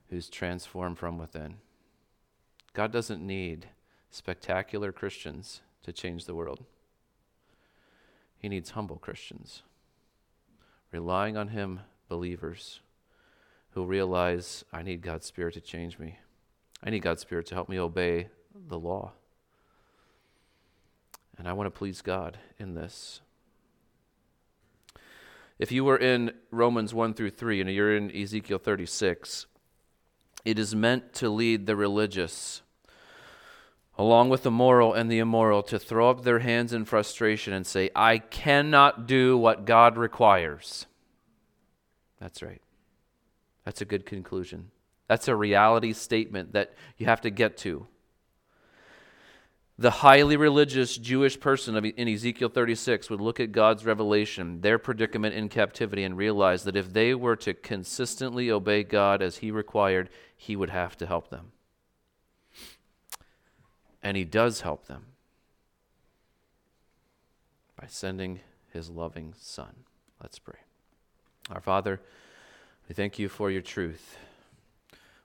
who's 0.10 0.30
transformed 0.30 0.98
from 0.98 1.18
within. 1.18 1.56
God 2.74 2.92
doesn't 2.92 3.26
need 3.26 3.68
spectacular 4.10 4.92
Christians 4.92 5.62
to 5.84 5.94
change 5.94 6.26
the 6.26 6.36
world. 6.36 6.66
He 8.38 8.50
needs 8.50 8.72
humble 8.72 8.98
Christians 8.98 9.62
relying 10.92 11.38
on 11.38 11.50
Him, 11.50 11.82
believers 12.08 12.82
who 13.72 13.86
realize 13.86 14.64
I 14.74 14.82
need 14.82 15.02
God's 15.02 15.26
Spirit 15.26 15.54
to 15.54 15.62
change 15.62 16.00
me. 16.00 16.20
I 16.84 16.90
need 16.90 17.02
God's 17.02 17.22
Spirit 17.22 17.46
to 17.48 17.56
help 17.56 17.70
me 17.70 17.80
obey 17.80 18.30
the 18.68 18.80
law. 18.80 19.12
And 21.38 21.48
I 21.48 21.54
want 21.54 21.68
to 21.68 21.78
please 21.78 22.02
God 22.02 22.38
in 22.58 22.74
this. 22.74 23.22
If 25.58 25.72
you 25.72 25.84
were 25.84 25.98
in 25.98 26.32
Romans 26.52 26.94
1 26.94 27.14
through 27.14 27.32
3 27.32 27.62
and 27.62 27.70
you're 27.70 27.96
in 27.96 28.16
Ezekiel 28.16 28.58
36, 28.58 29.46
it 30.46 30.58
is 30.58 30.74
meant 30.74 31.14
to 31.16 31.30
lead 31.30 31.66
the 31.66 31.76
religious 31.76 32.62
along 34.00 34.30
with 34.30 34.44
the 34.44 34.50
moral 34.50 34.94
and 34.94 35.12
the 35.12 35.20
immoral, 35.20 35.62
to 35.62 35.78
throw 35.78 36.10
up 36.10 36.24
their 36.24 36.40
hands 36.40 36.72
in 36.72 36.86
frustration 36.86 37.52
and 37.52 37.68
say, 37.68 37.90
I 37.94 38.20
cannot 38.20 39.08
do 39.08 39.38
what 39.38 39.66
God 39.66 39.98
requires. 39.98 40.86
That's 42.18 42.42
right. 42.42 42.62
That's 43.66 43.82
a 43.82 43.86
good 43.86 44.06
conclusion. 44.06 44.72
That's 45.10 45.28
a 45.28 45.36
reality 45.36 45.92
statement 45.92 46.54
that 46.54 46.74
you 46.98 47.08
have 47.08 47.20
to 47.22 47.30
get 47.30 47.58
to. 47.58 47.88
The 49.78 49.92
highly 49.92 50.38
religious 50.38 50.96
Jewish 50.96 51.38
person 51.38 51.76
in 51.76 52.08
Ezekiel 52.08 52.50
36 52.50 53.10
would 53.10 53.20
look 53.20 53.42
at 53.42 53.52
God's 53.52 53.86
revelation, 53.86 54.62
their 54.62 54.80
predicament 54.80 55.36
in 55.36 55.50
captivity, 55.50 56.06
and 56.06 56.16
realize 56.16 56.64
that 56.64 56.78
if 56.78 56.94
they 56.94 57.14
were 57.14 57.36
to 57.36 57.54
consistently 57.54 58.50
obey 58.50 58.84
God 58.84 59.22
as 59.22 59.38
He 59.38 59.52
required, 59.52 60.10
He 60.38 60.56
would 60.56 60.70
have 60.70 60.96
to 60.98 61.06
help 61.06 61.30
them 61.30 61.52
and 64.02 64.16
He 64.18 64.26
does 64.26 64.62
help 64.62 64.88
them 64.88 65.06
by 67.80 67.88
sending 67.88 68.40
His 68.72 68.90
loving 68.90 69.34
Son. 69.38 69.84
Let's 70.22 70.40
pray. 70.40 70.60
Our 71.50 71.62
Father, 71.62 72.02
we 72.88 72.96
thank 72.96 73.18
you 73.18 73.30
for 73.30 73.50
your 73.50 73.62
truth. 73.62 74.18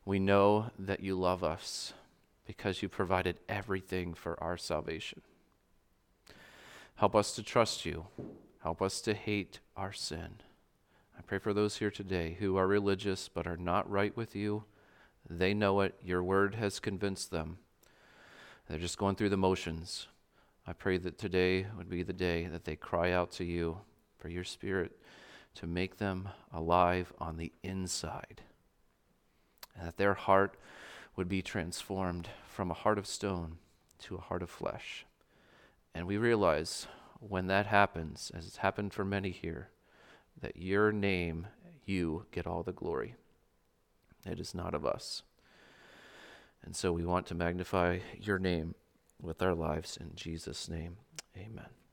We 0.05 0.19
know 0.19 0.71
that 0.79 1.01
you 1.01 1.19
love 1.19 1.43
us 1.43 1.93
because 2.47 2.83
you 2.83 2.89
provided 2.89 3.39
everything 3.49 4.15
for 4.15 4.43
our 4.43 4.57
salvation. 4.57 5.23
Help 6.97 7.17
us 7.17 7.35
to 7.35 7.43
trust 7.43 7.85
you. 7.85 8.07
Help 8.63 8.81
us 8.81 9.01
to 9.01 9.15
hate 9.15 9.61
our 9.77 9.93
sin. 9.93 10.41
I 11.19 11.23
pray 11.23 11.39
for 11.39 11.53
those 11.53 11.79
here 11.79 11.91
today 11.91 12.37
who 12.39 12.57
are 12.57 12.67
religious 12.67 13.29
but 13.29 13.47
are 13.47 13.57
not 13.57 13.91
right 13.91 14.17
with 14.17 14.37
you. 14.37 14.65
They 15.29 15.55
know 15.55 15.81
it. 15.81 15.95
Your 16.05 16.23
word 16.23 16.55
has 16.57 16.81
convinced 16.81 17.31
them. 17.31 17.59
They're 18.69 18.79
just 18.79 18.99
going 18.99 19.17
through 19.17 19.29
the 19.29 19.37
motions. 19.37 20.09
I 20.67 20.73
pray 20.73 20.97
that 20.99 21.19
today 21.19 21.67
would 21.77 21.91
be 21.91 22.03
the 22.03 22.13
day 22.13 22.47
that 22.47 22.65
they 22.65 22.77
cry 22.77 23.13
out 23.13 23.31
to 23.33 23.45
you 23.45 23.79
for 24.19 24.29
your 24.29 24.45
spirit 24.45 24.99
to 25.57 25.67
make 25.67 25.99
them 25.99 26.31
alive 26.53 27.13
on 27.19 27.37
the 27.37 27.53
inside, 27.63 28.41
and 29.77 29.87
that 29.87 29.99
their 29.99 30.15
heart 30.15 30.57
would 31.15 31.29
be 31.29 31.43
transformed 31.43 32.29
from 32.49 32.71
a 32.71 32.75
heart 32.75 32.99
of 32.99 33.07
stone 33.07 33.59
to 33.99 34.17
a 34.17 34.21
heart 34.21 34.43
of 34.43 34.51
flesh. 34.51 35.05
And 35.95 36.07
we 36.07 36.17
realize 36.17 36.87
when 37.21 37.47
that 37.49 37.67
happens, 37.67 38.33
as 38.35 38.47
it's 38.47 38.57
happened 38.57 38.93
for 38.93 39.05
many 39.05 39.31
here, 39.31 39.69
that 40.41 40.57
your 40.57 40.91
name, 40.91 41.47
you 41.85 42.27
get 42.33 42.47
all 42.47 42.63
the 42.63 42.73
glory. 42.73 43.15
It 44.27 44.41
is 44.41 44.55
not 44.55 44.75
of 44.75 44.85
us. 44.87 45.23
And 46.65 46.75
so 46.75 46.93
we 46.93 47.05
want 47.05 47.27
to 47.27 47.35
magnify 47.35 47.99
your 48.19 48.39
name 48.39 48.75
with 49.21 49.43
our 49.43 49.55
lives 49.55 49.99
in 50.01 50.13
Jesus' 50.15 50.69
name. 50.69 50.97
Amen. 51.37 51.84